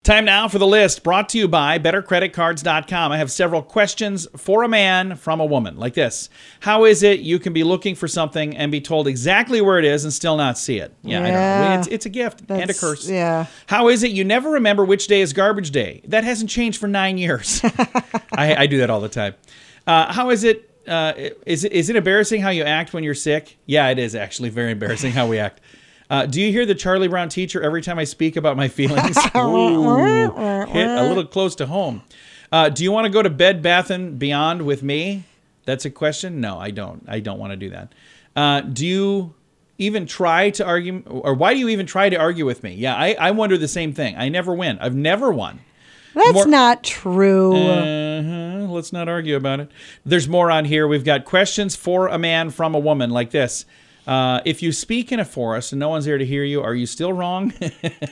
Time 0.07 0.25
now 0.25 0.47
for 0.47 0.61
the 0.61 0.67
list 0.69 1.03
brought 1.03 1.29
to 1.31 1.39
you 1.39 1.49
by 1.49 1.81
BetterCreditCards.com. 1.81 3.11
I 3.11 3.19
have 3.19 3.29
several 3.29 3.61
questions 3.61 4.29
for 4.37 4.63
a 4.63 4.69
man 4.69 5.17
from 5.17 5.41
a 5.41 5.45
woman, 5.45 5.79
like 5.79 5.95
this. 5.95 6.31
How 6.61 6.85
is 6.85 7.03
it 7.03 7.19
you 7.19 7.41
can 7.41 7.53
be 7.53 7.65
looking 7.65 7.97
for 7.97 8.07
something 8.07 8.57
and 8.57 8.71
be 8.71 8.81
told 8.81 9.09
exactly 9.09 9.61
where 9.61 9.81
it 9.81 9.85
is 9.85 10.05
and 10.05 10.13
still 10.13 10.37
not 10.37 10.59
see 10.59 10.79
it? 10.79 10.95
Yeah, 11.03 11.25
I 11.25 11.31
know. 11.33 11.81
It's, 11.81 11.89
it's 11.89 12.07
a 12.07 12.09
gift 12.09 12.45
and 12.49 12.71
a 12.71 12.75
curse. 12.75 13.11
yeah. 13.11 13.47
How 13.67 13.89
is 13.89 14.05
it 14.05 14.13
you 14.13 14.23
never 14.23 14.51
remember 14.51 14.85
which 14.85 15.09
day 15.09 15.23
is 15.23 15.33
garbage 15.33 15.73
day? 15.73 16.03
That 16.07 16.23
hasn't 16.23 16.51
changed 16.51 16.79
for 16.79 16.87
nine 16.87 17.19
years. 17.19 17.61
I, 17.65 18.55
I 18.59 18.67
do 18.69 18.79
that 18.79 18.91
all 18.91 19.01
the 19.01 19.09
time. 19.09 19.35
Uh, 19.89 20.13
how 20.13 20.31
is 20.31 20.45
it? 20.45 20.71
Uh, 20.87 21.15
is 21.47 21.65
it 21.65 21.73
is 21.73 21.91
it 21.91 21.97
embarrassing 21.97 22.41
how 22.41 22.51
you 22.51 22.63
act 22.63 22.93
when 22.93 23.03
you're 23.03 23.13
sick? 23.13 23.59
Yeah, 23.67 23.89
it 23.89 23.99
is 23.99 24.15
actually 24.15 24.51
very 24.51 24.71
embarrassing 24.71 25.11
how 25.11 25.27
we 25.27 25.41
act. 25.41 25.61
Uh, 26.09 26.27
do 26.27 26.41
you 26.41 26.53
hear 26.53 26.65
the 26.67 26.75
Charlie 26.75 27.09
Brown 27.09 27.29
teacher 27.29 27.61
every 27.61 27.83
time 27.83 27.99
I 27.99 28.05
speak 28.05 28.37
about 28.37 28.57
my 28.57 28.69
feelings? 28.69 29.17
Ooh, 29.37 30.65
hit 30.67 30.89
a 30.89 31.09
little 31.09 31.27
close 31.27 31.55
to 31.57 31.67
home. 31.67 32.03
Uh, 32.53 32.69
do 32.69 32.85
you 32.85 32.93
want 32.93 33.07
to 33.07 33.11
go 33.11 33.23
to 33.23 33.31
Bed 33.31 33.61
Bath 33.63 33.91
and 33.91 34.19
Beyond 34.19 34.63
with 34.63 34.83
me? 34.83 35.25
That's 35.65 35.85
a 35.85 35.91
question. 35.91 36.41
No, 36.41 36.59
I 36.59 36.71
don't. 36.71 37.05
I 37.09 37.21
don't 37.21 37.39
want 37.39 37.51
to 37.53 37.57
do 37.57 37.71
that. 37.71 37.93
Uh, 38.37 38.61
do 38.61 38.87
you 38.87 39.35
even 39.79 40.07
try 40.07 40.51
to 40.51 40.65
argue, 40.65 41.03
or 41.07 41.35
why 41.35 41.55
do 41.55 41.61
you 41.61 41.69
even 41.69 41.87
try 41.87 42.09
to 42.09 42.17
argue 42.17 42.47
with 42.47 42.63
me? 42.63 42.75
Yeah, 42.75 42.95
I, 42.95 43.17
I 43.19 43.31
wonder 43.33 43.59
the 43.59 43.69
same 43.69 43.93
thing. 43.93 44.17
I 44.17 44.29
never 44.29 44.55
win. 44.55 44.79
I've 44.79 44.95
never 44.95 45.33
won. 45.33 45.61
That's 46.15 46.33
More- 46.33 46.47
not 46.47 46.83
true. 46.83 47.55
Uh-huh. 47.55 48.73
Let's 48.73 48.93
not 48.93 49.09
argue 49.09 49.37
about 49.37 49.61
it. 49.61 49.71
There's 50.05 50.29
more 50.29 50.51
on 50.51 50.65
here. 50.65 50.89
We've 50.89 51.05
got 51.05 51.25
questions 51.25 51.77
for 51.77 52.09
a 52.09 52.19
man 52.19 52.51
from 52.51 52.75
a 52.75 52.79
woman 52.79 53.11
like 53.11 53.31
this. 53.33 53.67
Uh, 54.07 54.41
if 54.45 54.63
you 54.63 54.71
speak 54.71 55.11
in 55.11 55.19
a 55.19 55.25
forest 55.25 55.73
and 55.73 55.81
no 55.81 55.89
one's 55.89 56.05
there 56.05 56.17
to 56.17 56.25
hear 56.25 56.45
you, 56.45 56.63
are 56.63 56.75
you 56.75 56.87
still 56.87 57.13
wrong? 57.13 57.53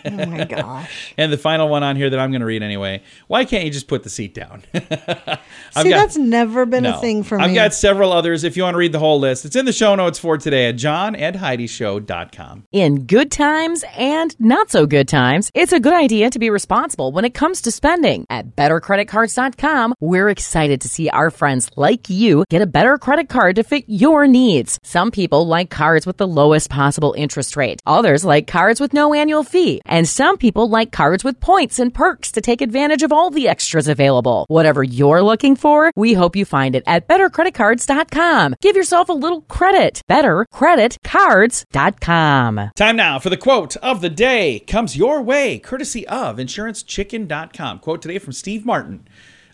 oh 0.04 0.26
my 0.26 0.44
gosh. 0.44 1.12
and 1.16 1.32
the 1.32 1.38
final 1.38 1.68
one 1.68 1.84
on 1.84 1.94
here 1.94 2.10
that 2.10 2.18
I'm 2.18 2.32
going 2.32 2.40
to 2.40 2.46
read 2.46 2.62
anyway. 2.62 3.00
Why 3.28 3.44
can't 3.44 3.64
you 3.64 3.70
just 3.70 3.86
put 3.86 4.02
the 4.02 4.10
seat 4.10 4.34
down? 4.34 4.64
See, 4.74 4.80
got- 4.80 5.84
that's 5.84 6.16
never 6.16 6.66
been 6.66 6.82
no. 6.82 6.98
a 6.98 7.00
thing 7.00 7.22
for 7.22 7.38
me. 7.38 7.44
I've 7.44 7.54
got 7.54 7.74
several 7.74 8.12
others 8.12 8.42
if 8.42 8.56
you 8.56 8.64
want 8.64 8.74
to 8.74 8.78
read 8.78 8.90
the 8.92 8.98
whole 8.98 9.20
list. 9.20 9.44
It's 9.44 9.54
in 9.54 9.66
the 9.66 9.72
show 9.72 9.94
notes 9.94 10.18
for 10.18 10.36
today 10.36 10.66
at 10.68 10.74
johnandheidishow.com. 10.74 12.66
In 12.72 13.06
good 13.06 13.30
times 13.30 13.84
and 13.96 14.34
not 14.40 14.70
so 14.70 14.86
good 14.86 15.06
times, 15.06 15.50
it's 15.54 15.72
a 15.72 15.78
good 15.78 15.94
idea 15.94 16.28
to 16.30 16.38
be 16.40 16.50
responsible 16.50 17.12
when 17.12 17.24
it 17.24 17.34
comes 17.34 17.60
to 17.62 17.70
spending. 17.70 18.26
At 18.30 18.56
bettercreditcards.com, 18.56 19.94
we're 20.00 20.28
excited 20.28 20.80
to 20.80 20.88
see 20.88 21.08
our 21.10 21.30
friends 21.30 21.70
like 21.76 22.10
you 22.10 22.44
get 22.50 22.62
a 22.62 22.66
better 22.66 22.98
credit 22.98 23.28
card 23.28 23.54
to 23.56 23.62
fit 23.62 23.84
your 23.86 24.26
needs. 24.26 24.80
Some 24.82 25.12
people 25.12 25.46
like 25.46 25.70
cards 25.70 25.83
with 26.06 26.16
the 26.16 26.26
lowest 26.26 26.70
possible 26.70 27.14
interest 27.16 27.56
rate. 27.56 27.80
Others 27.86 28.24
like 28.24 28.46
cards 28.46 28.80
with 28.80 28.94
no 28.94 29.12
annual 29.12 29.44
fee. 29.44 29.82
And 29.84 30.08
some 30.08 30.38
people 30.38 30.66
like 30.68 30.92
cards 30.92 31.24
with 31.24 31.40
points 31.40 31.78
and 31.78 31.92
perks 31.92 32.32
to 32.32 32.40
take 32.40 32.62
advantage 32.62 33.02
of 33.02 33.12
all 33.12 33.28
the 33.30 33.48
extras 33.48 33.86
available. 33.86 34.46
Whatever 34.48 34.82
you're 34.82 35.22
looking 35.22 35.56
for, 35.56 35.92
we 35.96 36.14
hope 36.14 36.36
you 36.36 36.44
find 36.44 36.74
it 36.74 36.82
at 36.86 37.06
bettercreditcards.com. 37.06 38.54
Give 38.60 38.76
yourself 38.76 39.08
a 39.10 39.12
little 39.12 39.42
credit. 39.42 40.00
Bettercreditcards.com. 40.10 42.70
Time 42.76 42.96
now 42.96 43.18
for 43.18 43.28
the 43.30 43.36
quote 43.36 43.76
of 43.76 44.00
the 44.00 44.10
day. 44.10 44.60
Comes 44.60 44.96
your 44.96 45.20
way, 45.20 45.58
courtesy 45.58 46.06
of 46.08 46.38
InsuranceChicken.com. 46.38 47.80
Quote 47.80 48.00
today 48.00 48.18
from 48.18 48.32
Steve 48.32 48.64
Martin. 48.64 49.06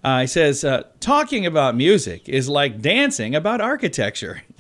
Uh, 0.03 0.23
he 0.23 0.27
says, 0.27 0.65
uh, 0.65 0.85
Talking 1.01 1.45
about 1.45 1.77
music 1.77 2.27
is 2.29 2.49
like 2.49 2.81
dancing 2.81 3.35
about 3.35 3.61
architecture. 3.61 4.43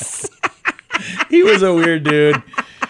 he 1.30 1.42
was 1.42 1.62
a 1.62 1.74
weird 1.74 2.04
dude. 2.04 2.42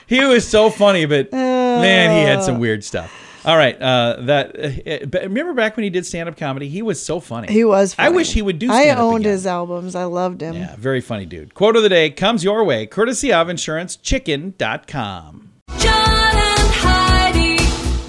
He 0.06 0.24
was 0.24 0.46
so 0.46 0.70
funny, 0.70 1.06
but 1.06 1.32
man, 1.32 2.16
he 2.16 2.22
had 2.28 2.42
some 2.42 2.58
weird 2.58 2.84
stuff. 2.84 3.12
All 3.42 3.56
right, 3.56 3.80
uh, 3.80 4.16
that 4.20 4.54
uh, 4.54 5.20
remember 5.22 5.54
back 5.54 5.74
when 5.76 5.84
he 5.84 5.90
did 5.90 6.04
stand 6.04 6.28
up 6.28 6.36
comedy, 6.36 6.68
he 6.68 6.82
was 6.82 7.02
so 7.02 7.20
funny. 7.20 7.50
he 7.50 7.64
was. 7.64 7.94
Funny. 7.94 8.08
I 8.08 8.10
wish 8.10 8.34
he 8.34 8.42
would 8.42 8.58
do. 8.58 8.70
I 8.70 8.82
stand-up 8.82 9.02
owned 9.02 9.22
again. 9.22 9.32
his 9.32 9.46
albums. 9.46 9.94
I 9.94 10.04
loved 10.04 10.42
him. 10.42 10.56
Yeah, 10.56 10.76
very 10.76 11.00
funny 11.00 11.24
dude. 11.24 11.54
Quote 11.54 11.74
of 11.74 11.82
the 11.82 11.88
day 11.88 12.10
comes 12.10 12.44
your 12.44 12.64
way, 12.64 12.84
courtesy 12.86 13.32
of 13.32 13.46
InsuranceChicken.com. 13.46 15.52
John 15.78 15.94
and 15.94 16.08
Heidi. 16.08 16.19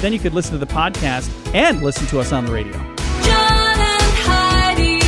Then 0.00 0.12
you 0.12 0.18
could 0.18 0.34
listen 0.34 0.52
to 0.52 0.58
the 0.58 0.72
podcast 0.72 1.30
and 1.54 1.82
listen 1.82 2.06
to 2.08 2.20
us 2.20 2.32
on 2.32 2.44
the 2.44 2.52
radio. 2.52 2.72
John 2.72 3.78
and 3.78 4.02
Heidi. 4.24 5.00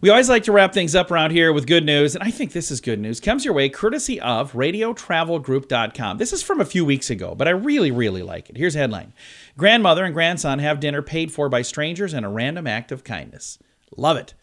We 0.00 0.10
always 0.10 0.28
like 0.28 0.44
to 0.44 0.52
wrap 0.52 0.72
things 0.72 0.94
up 0.94 1.10
around 1.10 1.32
here 1.32 1.52
with 1.52 1.66
good 1.66 1.84
news, 1.84 2.14
and 2.14 2.22
I 2.22 2.30
think 2.30 2.52
this 2.52 2.70
is 2.70 2.80
good 2.80 3.00
news. 3.00 3.18
Comes 3.18 3.44
your 3.44 3.54
way 3.54 3.68
courtesy 3.68 4.20
of 4.20 4.52
radiotravelgroup.com. 4.52 6.18
This 6.18 6.32
is 6.32 6.42
from 6.42 6.60
a 6.60 6.64
few 6.64 6.84
weeks 6.84 7.10
ago, 7.10 7.34
but 7.34 7.48
I 7.48 7.52
really, 7.52 7.90
really 7.90 8.22
like 8.22 8.48
it. 8.48 8.56
Here's 8.56 8.76
a 8.76 8.78
headline 8.78 9.12
Grandmother 9.58 10.04
and 10.04 10.14
grandson 10.14 10.58
have 10.60 10.80
dinner 10.80 11.02
paid 11.02 11.32
for 11.32 11.48
by 11.48 11.62
strangers 11.62 12.14
in 12.14 12.24
a 12.24 12.30
random 12.30 12.66
act 12.66 12.92
of 12.92 13.04
kindness. 13.04 13.58
Love 13.96 14.16
it. 14.16 14.34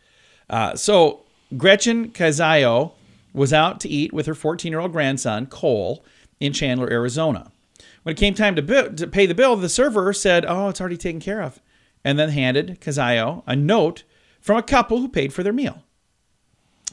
Uh, 0.49 0.75
so, 0.75 1.21
Gretchen 1.55 2.09
Cazayo 2.09 2.91
was 3.33 3.53
out 3.53 3.79
to 3.79 3.89
eat 3.89 4.11
with 4.11 4.25
her 4.25 4.35
14 4.35 4.71
year 4.71 4.79
old 4.79 4.91
grandson, 4.91 5.45
Cole, 5.45 6.03
in 6.39 6.51
Chandler, 6.51 6.91
Arizona. 6.91 7.51
When 8.03 8.13
it 8.13 8.19
came 8.19 8.33
time 8.33 8.55
to, 8.55 8.61
bill, 8.61 8.93
to 8.93 9.07
pay 9.07 9.25
the 9.25 9.35
bill, 9.35 9.55
the 9.55 9.69
server 9.69 10.13
said, 10.13 10.45
Oh, 10.45 10.69
it's 10.69 10.79
already 10.79 10.97
taken 10.97 11.19
care 11.19 11.41
of, 11.41 11.61
and 12.03 12.19
then 12.19 12.29
handed 12.29 12.79
Kazayo 12.81 13.43
a 13.47 13.55
note 13.55 14.03
from 14.41 14.57
a 14.57 14.63
couple 14.63 14.99
who 14.99 15.07
paid 15.07 15.33
for 15.33 15.41
their 15.41 15.53
meal. 15.53 15.83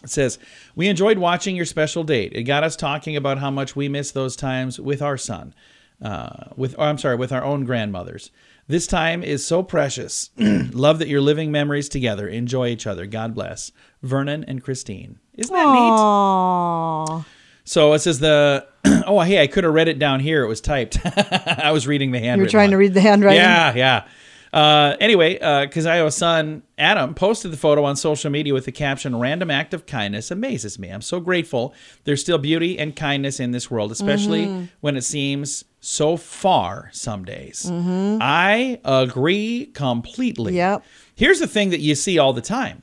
It 0.03 0.11
says, 0.11 0.39
We 0.75 0.89
enjoyed 0.89 1.19
watching 1.19 1.57
your 1.57 1.67
special 1.67 2.05
date. 2.05 2.33
It 2.33 2.45
got 2.45 2.65
us 2.65 2.77
talking 2.77 3.17
about 3.17 3.39
how 3.39 3.51
much 3.51 3.77
we 3.77 3.89
miss 3.89 4.13
those 4.13 4.37
times 4.37 4.81
with 4.81 5.03
our 5.03 5.17
son, 5.17 5.55
uh, 6.01 6.51
with, 6.57 6.75
oh, 6.79 6.85
I'm 6.85 6.99
sorry, 6.99 7.17
with 7.17 7.33
our 7.33 7.45
own 7.45 7.65
grandmothers. 7.65 8.31
This 8.69 8.87
time 8.87 9.25
is 9.25 9.45
so 9.45 9.65
precious. 9.65 10.31
Love 10.39 11.01
that 11.01 11.09
you're 11.09 11.21
living 11.21 11.51
memories 11.51 11.89
together. 11.89 12.29
Enjoy 12.29 12.69
each 12.69 12.87
other. 12.87 13.05
God 13.05 13.35
bless. 13.35 13.73
Vernon 14.01 14.45
and 14.45 14.63
Christine. 14.63 15.19
Isn't 15.35 15.53
that 15.53 15.73
neat? 15.73 17.25
So 17.65 17.93
it 17.95 17.99
says 17.99 18.21
the, 18.21 18.67
oh, 19.07 19.21
hey, 19.21 19.43
I 19.43 19.47
could 19.47 19.65
have 19.65 19.75
read 19.75 19.89
it 19.89 19.99
down 19.99 20.21
here. 20.21 20.43
It 20.43 20.49
was 20.49 20.61
typed. 20.61 20.99
I 21.05 21.71
was 21.73 21.87
reading 21.87 22.11
the 22.13 22.19
handwriting. 22.19 22.39
You 22.41 22.45
were 22.45 22.51
trying 22.51 22.71
to 22.71 22.77
read 22.77 22.95
the 22.95 23.01
handwriting. 23.01 23.41
Yeah, 23.41 23.75
yeah. 23.75 24.05
Uh, 24.53 24.97
anyway, 25.01 25.39
uh, 25.39 25.67
Kazayo's 25.67 26.17
son 26.17 26.65
Adam 26.77 27.15
posted 27.15 27.53
the 27.53 27.57
photo 27.57 27.85
on 27.85 27.95
social 27.95 28.31
media 28.33 28.53
with 28.53 28.65
the 28.65 28.73
caption 28.73 29.15
"Random 29.17 29.49
act 29.49 29.73
of 29.75 29.87
kindness 29.87 30.33
amazes 30.33 30.77
me. 30.77 30.89
I'm 30.89 31.03
so 31.03 31.21
grateful. 31.21 31.73
There's 32.03 32.21
still 32.21 32.39
beauty 32.39 32.77
and 32.77 32.97
kindness 32.97 33.39
in 33.39 33.53
this 33.53 33.71
world, 33.71 33.93
especially 33.93 34.47
Mm-hmm. 34.47 34.65
when 34.81 34.97
it 34.97 35.03
seems 35.05 35.65
so 35.81 36.17
far 36.17 36.91
some 36.93 37.25
days." 37.25 37.67
Mm-hmm. 37.69 38.19
I 38.21 38.81
agree 38.85 39.67
completely. 39.67 40.57
Yep. 40.57 40.85
Here's 41.15 41.39
the 41.39 41.47
thing 41.47 41.71
that 41.71 41.81
you 41.81 41.95
see 41.95 42.19
all 42.19 42.33
the 42.33 42.41
time. 42.41 42.83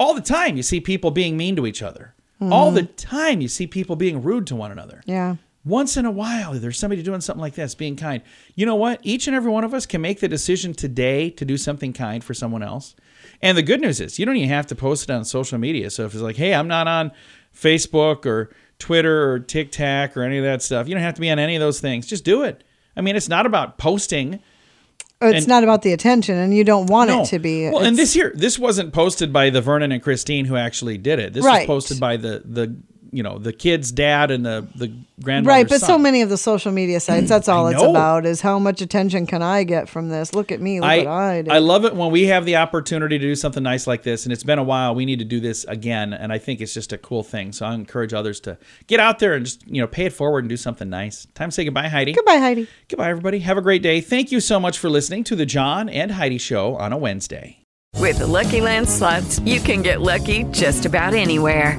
All 0.00 0.14
the 0.14 0.20
time 0.22 0.56
you 0.56 0.62
see 0.62 0.80
people 0.80 1.10
being 1.10 1.36
mean 1.36 1.56
to 1.56 1.66
each 1.66 1.82
other. 1.82 2.14
All 2.50 2.70
the 2.70 2.84
time 2.84 3.40
you 3.40 3.48
see 3.48 3.66
people 3.66 3.94
being 3.96 4.22
rude 4.22 4.46
to 4.48 4.56
one 4.56 4.72
another. 4.72 5.02
Mm-hmm. 5.02 5.10
Yeah. 5.10 5.36
Once 5.64 5.96
in 5.96 6.04
a 6.04 6.10
while, 6.10 6.54
there's 6.54 6.78
somebody 6.78 7.04
doing 7.04 7.20
something 7.20 7.40
like 7.40 7.54
this, 7.54 7.76
being 7.76 7.94
kind. 7.94 8.20
You 8.56 8.66
know 8.66 8.74
what? 8.74 8.98
Each 9.04 9.28
and 9.28 9.36
every 9.36 9.52
one 9.52 9.62
of 9.62 9.72
us 9.72 9.86
can 9.86 10.00
make 10.00 10.18
the 10.18 10.26
decision 10.26 10.74
today 10.74 11.30
to 11.30 11.44
do 11.44 11.56
something 11.56 11.92
kind 11.92 12.24
for 12.24 12.34
someone 12.34 12.64
else. 12.64 12.96
And 13.40 13.56
the 13.56 13.62
good 13.62 13.80
news 13.80 14.00
is, 14.00 14.18
you 14.18 14.26
don't 14.26 14.36
even 14.36 14.48
have 14.48 14.66
to 14.68 14.74
post 14.74 15.08
it 15.08 15.12
on 15.12 15.24
social 15.24 15.58
media. 15.58 15.90
So 15.90 16.04
if 16.04 16.14
it's 16.14 16.22
like, 16.22 16.34
hey, 16.34 16.52
I'm 16.52 16.66
not 16.66 16.88
on 16.88 17.12
Facebook 17.54 18.26
or 18.26 18.50
Twitter 18.80 19.30
or 19.30 19.38
TikTok 19.38 20.16
or 20.16 20.22
any 20.22 20.38
of 20.38 20.44
that 20.44 20.62
stuff, 20.62 20.88
you 20.88 20.94
don't 20.94 21.04
have 21.04 21.14
to 21.14 21.20
be 21.20 21.30
on 21.30 21.38
any 21.38 21.54
of 21.54 21.60
those 21.60 21.78
things. 21.78 22.08
Just 22.08 22.24
do 22.24 22.42
it. 22.42 22.64
I 22.96 23.00
mean, 23.00 23.14
it's 23.14 23.28
not 23.28 23.46
about 23.46 23.78
posting. 23.78 24.40
It's 25.22 25.38
And- 25.38 25.48
not 25.48 25.62
about 25.62 25.82
the 25.82 25.92
attention, 25.92 26.36
and 26.36 26.54
you 26.54 26.64
don't 26.64 26.86
want 26.86 27.10
it 27.10 27.24
to 27.26 27.38
be. 27.38 27.68
Well, 27.70 27.82
and 27.82 27.96
this 27.96 28.12
here, 28.12 28.32
this 28.34 28.58
wasn't 28.58 28.92
posted 28.92 29.32
by 29.32 29.50
the 29.50 29.60
Vernon 29.60 29.92
and 29.92 30.02
Christine 30.02 30.44
who 30.46 30.56
actually 30.56 30.98
did 30.98 31.18
it. 31.18 31.32
This 31.32 31.44
Right. 31.44 31.60
was 31.68 31.84
posted 31.84 32.00
by 32.00 32.16
the 32.16 32.42
the 32.44 32.74
you 33.12 33.22
know 33.22 33.38
the 33.38 33.52
kid's 33.52 33.92
dad 33.92 34.30
and 34.30 34.44
the 34.44 34.66
the 34.74 34.92
grandmother's 35.22 35.46
right, 35.46 35.68
but 35.68 35.80
so 35.80 35.98
many 35.98 36.22
of 36.22 36.30
the 36.30 36.38
social 36.38 36.72
media 36.72 36.98
sites, 36.98 37.28
that's 37.28 37.48
all 37.48 37.68
it's 37.68 37.82
about 37.82 38.24
is 38.24 38.40
how 38.40 38.58
much 38.58 38.80
attention 38.80 39.26
can 39.26 39.42
I 39.42 39.64
get 39.64 39.88
from 39.88 40.08
this? 40.08 40.34
Look 40.34 40.50
at 40.50 40.60
me, 40.60 40.80
look 40.80 40.88
I, 40.88 40.98
what 40.98 41.06
I 41.06 41.42
did. 41.42 41.52
I 41.52 41.58
love 41.58 41.84
it 41.84 41.94
when 41.94 42.10
we 42.10 42.26
have 42.26 42.46
the 42.46 42.56
opportunity 42.56 43.18
to 43.18 43.24
do 43.24 43.36
something 43.36 43.62
nice 43.62 43.86
like 43.86 44.02
this, 44.02 44.24
and 44.24 44.32
it's 44.32 44.42
been 44.42 44.58
a 44.58 44.64
while. 44.64 44.94
We 44.94 45.04
need 45.04 45.18
to 45.18 45.24
do 45.24 45.40
this 45.40 45.64
again, 45.64 46.14
and 46.14 46.32
I 46.32 46.38
think 46.38 46.60
it's 46.60 46.74
just 46.74 46.92
a 46.92 46.98
cool 46.98 47.22
thing. 47.22 47.52
So 47.52 47.66
I 47.66 47.74
encourage 47.74 48.14
others 48.14 48.40
to 48.40 48.58
get 48.86 48.98
out 48.98 49.18
there 49.18 49.34
and 49.34 49.44
just 49.44 49.66
you 49.66 49.82
know 49.82 49.86
pay 49.86 50.06
it 50.06 50.12
forward 50.12 50.40
and 50.40 50.48
do 50.48 50.56
something 50.56 50.88
nice. 50.88 51.26
Time 51.34 51.50
to 51.50 51.54
say 51.54 51.64
goodbye, 51.64 51.88
Heidi. 51.88 52.12
Goodbye, 52.14 52.38
Heidi. 52.38 52.66
Goodbye, 52.88 53.10
everybody. 53.10 53.40
Have 53.40 53.58
a 53.58 53.62
great 53.62 53.82
day. 53.82 54.00
Thank 54.00 54.32
you 54.32 54.40
so 54.40 54.58
much 54.58 54.78
for 54.78 54.88
listening 54.88 55.22
to 55.24 55.36
the 55.36 55.46
John 55.46 55.88
and 55.90 56.12
Heidi 56.12 56.38
Show 56.38 56.76
on 56.76 56.92
a 56.92 56.96
Wednesday. 56.96 57.58
With 57.98 58.18
the 58.18 58.26
Lucky 58.26 58.60
Land 58.60 58.88
slots, 58.88 59.38
you 59.40 59.60
can 59.60 59.82
get 59.82 60.00
lucky 60.00 60.44
just 60.44 60.86
about 60.86 61.14
anywhere. 61.14 61.78